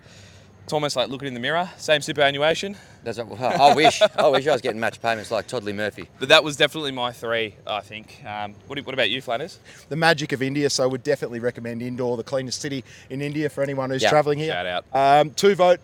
it's 0.65 0.73
almost 0.73 0.95
like 0.95 1.09
looking 1.09 1.27
in 1.27 1.35
the 1.35 1.39
mirror. 1.39 1.69
Same 1.77 2.01
superannuation, 2.01 2.75
That's 3.03 3.19
what, 3.19 3.39
I 3.39 3.75
wish. 3.75 4.01
I 4.01 4.27
wish 4.29 4.47
I 4.47 4.51
was 4.51 4.61
getting 4.61 4.79
match 4.79 4.99
payments 4.99 5.29
like 5.29 5.47
Toddley 5.47 5.73
Murphy. 5.73 6.09
but 6.19 6.29
that 6.29 6.43
was 6.43 6.57
definitely 6.57 6.91
my 6.91 7.11
three. 7.11 7.53
I 7.67 7.81
think. 7.81 8.19
Um, 8.25 8.55
what, 8.65 8.79
what 8.83 8.93
about 8.95 9.11
you, 9.11 9.21
Flanners? 9.21 9.59
the 9.89 9.95
magic 9.95 10.31
of 10.31 10.41
India, 10.41 10.67
so 10.71 10.89
would 10.89 11.03
definitely 11.03 11.39
recommend 11.39 11.83
Indore, 11.83 12.17
the 12.17 12.23
cleanest 12.23 12.61
city 12.61 12.83
in 13.11 13.21
India 13.21 13.47
for 13.47 13.61
anyone 13.61 13.91
who's 13.91 14.01
Yeah. 14.01 14.09
travelling 14.09 14.39
here. 14.39 14.51
Shout 14.51 14.65
out. 14.65 14.85
Um, 14.91 15.29
two 15.31 15.53
vote, 15.53 15.79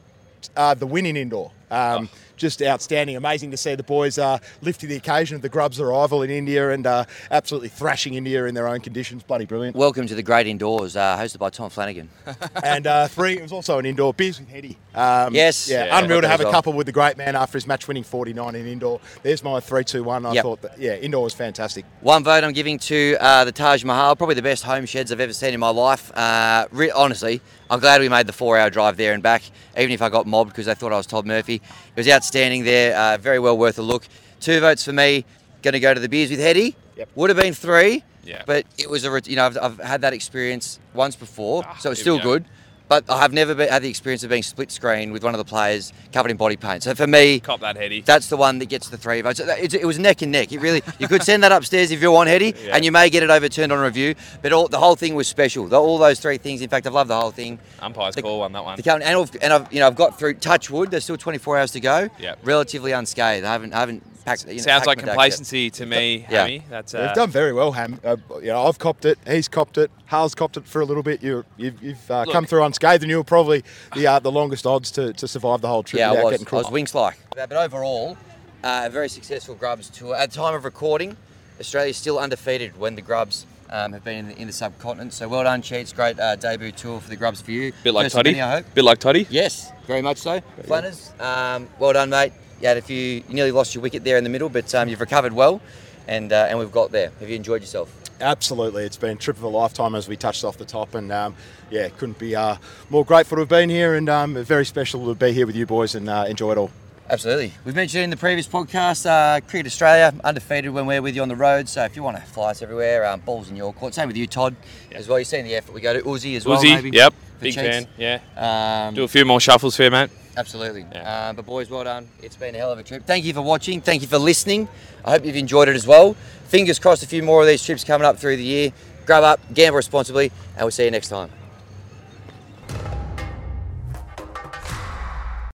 uh, 0.57 0.73
the 0.73 0.87
win 0.87 1.05
in 1.05 1.15
Indore. 1.15 1.51
Um, 1.71 2.09
Oh. 2.11 2.17
Just 2.37 2.59
outstanding. 2.63 3.15
Amazing 3.17 3.51
to 3.51 3.57
see 3.57 3.75
the 3.75 3.83
boys 3.83 4.17
uh, 4.17 4.39
lift 4.63 4.81
to 4.81 4.87
the 4.87 4.95
occasion 4.95 5.35
of 5.35 5.43
the 5.43 5.49
Grubs' 5.49 5.79
arrival 5.79 6.23
in 6.23 6.31
India 6.31 6.71
and 6.71 6.87
uh, 6.87 7.05
absolutely 7.29 7.69
thrashing 7.69 8.15
India 8.15 8.45
in 8.45 8.55
their 8.55 8.67
own 8.67 8.79
conditions. 8.79 9.21
Bloody 9.21 9.45
brilliant. 9.45 9.75
Welcome 9.75 10.07
to 10.07 10.15
the 10.15 10.23
Great 10.23 10.47
Indoors, 10.47 10.95
uh, 10.95 11.15
hosted 11.19 11.37
by 11.37 11.51
Tom 11.51 11.69
Flanagan. 11.69 12.09
and 12.63 12.87
uh, 12.87 13.07
three, 13.09 13.33
it 13.37 13.43
was 13.43 13.51
also 13.51 13.77
an 13.77 13.85
Indore. 13.85 14.11
Beers 14.15 14.39
with 14.39 14.49
Heady. 14.49 14.75
Um, 14.95 15.35
Yes. 15.35 15.69
Yeah, 15.69 15.85
Yeah, 15.85 15.99
unreal 15.99 16.21
to 16.21 16.27
have 16.27 16.39
a 16.39 16.45
well. 16.45 16.51
couple 16.51 16.73
with 16.73 16.87
the 16.87 16.91
great 16.91 17.15
man 17.15 17.35
after 17.35 17.57
his 17.57 17.67
match 17.67 17.87
winning 17.87 18.03
49 18.03 18.55
in 18.55 18.65
Indore. 18.65 18.99
There's 19.21 19.43
my 19.43 19.59
3 19.59 19.83
2 19.83 20.03
1. 20.03 20.25
I 20.25 20.33
Yep. 20.33 20.43
thought 20.43 20.61
that, 20.63 20.79
yeah, 20.79 20.95
Indore 20.95 21.25
was 21.25 21.35
fantastic. 21.35 21.85
One 21.99 22.23
vote 22.23 22.43
I'm 22.43 22.53
giving 22.53 22.79
to 22.79 23.17
uh, 23.21 23.45
the 23.45 23.51
Taj 23.51 23.83
Mahal, 23.83 24.15
probably 24.15 24.33
the 24.33 24.41
best 24.41 24.63
home 24.63 24.87
sheds 24.87 25.11
I've 25.11 25.19
ever 25.19 25.33
seen 25.33 25.53
in 25.53 25.59
my 25.59 25.69
life. 25.69 26.11
Uh, 26.17 26.65
re- 26.71 26.89
honestly, 26.89 27.39
I'm 27.71 27.79
glad 27.79 28.01
we 28.01 28.09
made 28.09 28.27
the 28.27 28.33
four 28.33 28.57
hour 28.57 28.69
drive 28.69 28.97
there 28.97 29.13
and 29.13 29.23
back, 29.23 29.43
even 29.77 29.91
if 29.91 30.01
I 30.01 30.09
got 30.09 30.27
mobbed 30.27 30.49
because 30.51 30.65
they 30.65 30.75
thought 30.75 30.91
I 30.91 30.97
was 30.97 31.07
Todd 31.07 31.25
Murphy. 31.25 31.55
It 31.55 31.95
was 31.95 32.07
outstanding 32.09 32.65
there, 32.65 32.93
uh, 32.97 33.17
very 33.17 33.39
well 33.39 33.57
worth 33.57 33.79
a 33.79 33.81
look. 33.81 34.03
Two 34.41 34.59
votes 34.59 34.83
for 34.83 34.91
me, 34.91 35.23
going 35.61 35.71
to 35.71 35.79
go 35.79 35.93
to 35.93 35.99
the 36.01 36.09
Beers 36.09 36.29
with 36.31 36.41
Heady. 36.41 36.75
Yep. 36.97 37.09
Would 37.15 37.29
have 37.29 37.37
been 37.39 37.53
three, 37.53 38.03
Yeah. 38.25 38.43
but 38.45 38.65
it 38.77 38.89
was 38.89 39.05
a, 39.05 39.21
you 39.25 39.37
know, 39.37 39.45
I've, 39.45 39.57
I've 39.57 39.77
had 39.79 40.01
that 40.01 40.11
experience 40.11 40.79
once 40.93 41.15
before, 41.15 41.63
Ah, 41.65 41.77
so 41.79 41.91
it's 41.91 42.03
there 42.03 42.11
we 42.13 42.19
still 42.19 42.29
go. 42.29 42.39
good. 42.39 42.45
But 42.91 43.09
I 43.09 43.19
have 43.21 43.31
never 43.31 43.55
been, 43.55 43.69
had 43.69 43.83
the 43.83 43.89
experience 43.89 44.21
of 44.25 44.31
being 44.31 44.43
split 44.43 44.69
screen 44.69 45.13
with 45.13 45.23
one 45.23 45.33
of 45.33 45.37
the 45.37 45.45
players 45.45 45.93
covered 46.11 46.29
in 46.29 46.35
body 46.35 46.57
paint. 46.57 46.83
So 46.83 46.93
for 46.93 47.07
me, 47.07 47.39
Cop 47.39 47.61
that 47.61 47.77
heady. 47.77 48.01
that's 48.01 48.27
the 48.27 48.35
one 48.35 48.59
that 48.59 48.65
gets 48.65 48.89
the 48.89 48.97
three 48.97 49.21
votes. 49.21 49.39
It, 49.39 49.73
it 49.75 49.85
was 49.85 49.97
neck 49.97 50.21
and 50.23 50.29
neck. 50.29 50.51
It 50.51 50.59
really, 50.59 50.81
you 50.99 51.07
could 51.07 51.23
send 51.23 51.41
that 51.43 51.53
upstairs 51.53 51.91
if 51.91 52.01
you 52.01 52.11
want, 52.11 52.27
Heady, 52.27 52.53
Yeah. 52.65 52.75
and 52.75 52.83
you 52.83 52.91
may 52.91 53.09
get 53.09 53.23
it 53.23 53.29
overturned 53.29 53.71
on 53.71 53.79
review. 53.79 54.15
But 54.41 54.51
all, 54.51 54.67
the 54.67 54.77
whole 54.77 54.97
thing 54.97 55.15
was 55.15 55.29
special. 55.29 55.67
The, 55.67 55.79
all 55.79 55.97
those 55.99 56.19
three 56.19 56.37
things. 56.37 56.61
In 56.61 56.67
fact, 56.67 56.85
I've 56.85 56.91
loved 56.93 57.09
the 57.09 57.17
whole 57.17 57.31
thing. 57.31 57.59
Umpire's 57.79 58.15
the- 58.15 58.23
call 58.23 58.41
on 58.41 58.51
that 58.51 58.65
one. 58.65 58.77
The 58.77 58.93
and 58.93 59.03
I've, 59.05 59.37
and 59.41 59.53
I've, 59.53 59.71
you 59.71 59.79
know, 59.79 59.87
I've 59.87 59.95
got 59.95 60.19
through 60.19 60.33
touch 60.33 60.69
wood. 60.69 60.91
There's 60.91 61.05
still 61.05 61.15
24 61.15 61.59
hours 61.59 61.71
to 61.71 61.79
go. 61.79 62.09
Yeah. 62.19 62.35
Relatively 62.43 62.91
unscathed. 62.91 63.45
I 63.45 63.53
haven't, 63.53 63.73
I 63.73 63.79
haven't 63.79 64.03
packed. 64.21 64.45
You 64.47 64.55
know, 64.55 64.61
Sounds 64.61 64.85
packed 64.85 64.87
like 64.87 64.97
my 64.99 65.03
dax 65.03 65.15
complacency 65.15 65.69
to 65.71 65.85
me, 65.85 66.25
Yeah. 66.29 66.41
Hammy. 66.43 66.63
That's 66.69 66.91
They've 66.93 67.01
uh, 67.01 67.13
done 67.13 67.29
very 67.29 67.53
well, 67.53 67.71
Ham. 67.73 67.99
Uh, 68.03 68.17
you 68.41 68.47
know, 68.47 68.67
I've 68.67 68.79
copped 68.79 69.05
it. 69.05 69.17
He's 69.27 69.47
copped 69.47 69.77
it. 69.77 69.91
Hal's 70.05 70.35
copped 70.35 70.57
it 70.57 70.65
for 70.67 70.81
a 70.81 70.85
little 70.85 71.03
bit. 71.03 71.21
You, 71.23 71.43
you've 71.57 71.81
you've 71.83 72.11
uh, 72.11 72.23
Look. 72.23 72.33
come 72.33 72.45
through 72.45 72.63
unscathed, 72.63 73.03
and 73.03 73.09
you 73.09 73.17
were 73.17 73.23
probably 73.23 73.63
the 73.95 74.07
uh, 74.07 74.19
the 74.19 74.31
longest 74.31 74.65
odds 74.65 74.91
to, 74.91 75.13
to 75.13 75.27
survive 75.27 75.61
the 75.61 75.67
whole 75.67 75.83
trip 75.83 75.99
Yeah, 75.99 76.11
I 76.11 76.23
was. 76.23 76.31
getting 76.31 76.31
I 76.31 76.33
was 76.33 76.45
crooked. 76.63 76.71
winks 76.73 76.93
like. 76.95 77.17
But 77.35 77.51
overall, 77.53 78.17
uh, 78.63 78.83
a 78.85 78.89
very 78.89 79.09
successful 79.09 79.55
Grubs 79.55 79.89
tour. 79.89 80.15
At 80.15 80.31
time 80.31 80.53
of 80.55 80.65
recording, 80.65 81.15
Australia's 81.59 81.97
still 81.97 82.19
undefeated 82.19 82.77
when 82.77 82.95
the 82.95 83.01
Grubs 83.01 83.45
um, 83.69 83.93
have 83.93 84.03
been 84.03 84.17
in 84.17 84.27
the, 84.27 84.37
in 84.41 84.47
the 84.47 84.53
subcontinent. 84.53 85.13
So 85.13 85.27
well 85.29 85.43
done, 85.43 85.61
Cheats. 85.61 85.93
Great 85.93 86.19
uh, 86.19 86.35
debut 86.35 86.71
tour 86.73 86.99
for 86.99 87.09
the 87.09 87.15
Grubs 87.15 87.39
for 87.41 87.51
you. 87.51 87.71
bit 87.83 87.93
like 87.93 88.05
First 88.05 88.15
Toddy. 88.15 88.31
many, 88.31 88.41
I 88.41 88.55
hope. 88.57 88.73
Bit 88.75 88.83
like 88.83 88.99
Toddy. 88.99 89.25
Yes, 89.29 89.71
very 89.87 90.01
much 90.01 90.17
so. 90.17 90.41
Flanners, 90.65 91.13
um, 91.19 91.67
well 91.79 91.93
done, 91.93 92.09
mate. 92.09 92.33
You 92.61 92.67
had 92.67 92.77
a 92.77 92.81
few. 92.81 92.97
You 92.97 93.23
nearly 93.29 93.51
lost 93.51 93.73
your 93.75 93.81
wicket 93.81 94.03
there 94.03 94.17
in 94.17 94.23
the 94.23 94.29
middle, 94.29 94.49
but 94.49 94.73
um, 94.75 94.87
you've 94.87 95.01
recovered 95.01 95.33
well, 95.33 95.61
and 96.07 96.31
uh, 96.31 96.47
and 96.49 96.59
we've 96.59 96.71
got 96.71 96.91
there. 96.91 97.11
Have 97.19 97.29
you 97.29 97.35
enjoyed 97.35 97.61
yourself? 97.61 97.93
Absolutely, 98.21 98.83
it's 98.83 98.97
been 98.97 99.17
a 99.17 99.19
trip 99.19 99.37
of 99.37 99.43
a 99.43 99.47
lifetime 99.47 99.95
as 99.95 100.07
we 100.07 100.15
touched 100.15 100.43
off 100.43 100.57
the 100.57 100.65
top, 100.65 100.93
and 100.93 101.11
um, 101.11 101.35
yeah, 101.71 101.89
couldn't 101.89 102.19
be 102.19 102.35
uh, 102.35 102.57
more 102.91 103.03
grateful 103.03 103.37
to 103.37 103.41
have 103.41 103.49
been 103.49 103.69
here, 103.69 103.95
and 103.95 104.07
um, 104.09 104.35
very 104.43 104.65
special 104.65 105.07
to 105.07 105.15
be 105.15 105.31
here 105.33 105.47
with 105.47 105.55
you 105.55 105.65
boys 105.65 105.95
and 105.95 106.07
uh, 106.07 106.25
enjoy 106.27 106.51
it 106.51 106.57
all. 106.59 106.69
Absolutely. 107.09 107.51
We've 107.65 107.75
mentioned 107.75 108.03
in 108.05 108.09
the 108.09 108.15
previous 108.15 108.47
podcast, 108.47 109.05
uh, 109.05 109.41
Cricket 109.41 109.65
Australia, 109.65 110.13
undefeated 110.23 110.71
when 110.71 110.85
we're 110.85 111.01
with 111.01 111.13
you 111.15 111.21
on 111.23 111.27
the 111.27 111.35
road. 111.35 111.67
So 111.67 111.83
if 111.83 111.95
you 111.95 112.03
want 112.03 112.15
to 112.17 112.23
fly 112.23 112.51
us 112.51 112.61
everywhere, 112.61 113.05
um, 113.05 113.19
balls 113.21 113.49
in 113.49 113.57
your 113.57 113.73
court. 113.73 113.93
Same 113.93 114.07
with 114.07 114.15
you, 114.15 114.27
Todd, 114.27 114.55
as 114.93 115.09
well. 115.09 115.19
You've 115.19 115.27
seen 115.27 115.43
the 115.43 115.55
effort 115.55 115.73
we 115.73 115.81
go 115.81 115.91
to 115.93 116.01
Uzi 116.03 116.37
as 116.37 116.45
well, 116.45 116.61
Uzi, 116.61 116.75
maybe. 116.75 116.91
yep. 116.95 117.13
Big 117.41 117.53
Cheats. 117.55 117.67
fan. 117.67 117.87
Yeah. 117.97 118.87
Um, 118.87 118.95
Do 118.95 119.03
a 119.03 119.07
few 119.09 119.25
more 119.25 119.41
shuffles 119.41 119.75
for 119.75 119.83
you, 119.83 119.91
mate. 119.91 120.09
Absolutely. 120.41 120.87
Yeah. 120.91 121.29
Uh, 121.29 121.33
but 121.33 121.45
boys, 121.45 121.69
well 121.69 121.83
done. 121.83 122.07
It's 122.23 122.35
been 122.35 122.55
a 122.55 122.57
hell 122.57 122.71
of 122.71 122.79
a 122.79 122.83
trip. 122.83 123.05
Thank 123.05 123.25
you 123.25 123.33
for 123.33 123.43
watching. 123.43 123.79
Thank 123.79 124.01
you 124.01 124.07
for 124.07 124.17
listening. 124.17 124.67
I 125.05 125.11
hope 125.11 125.23
you've 125.23 125.35
enjoyed 125.35 125.69
it 125.69 125.75
as 125.75 125.85
well. 125.85 126.15
Fingers 126.47 126.79
crossed, 126.79 127.03
a 127.03 127.07
few 127.07 127.21
more 127.21 127.41
of 127.41 127.47
these 127.47 127.63
trips 127.63 127.83
coming 127.83 128.07
up 128.07 128.17
through 128.17 128.37
the 128.37 128.43
year. 128.43 128.73
Grub 129.05 129.23
up, 129.23 129.39
gamble 129.53 129.77
responsibly, 129.77 130.31
and 130.55 130.61
we'll 130.63 130.71
see 130.71 130.85
you 130.85 130.91
next 130.91 131.09
time. 131.09 131.29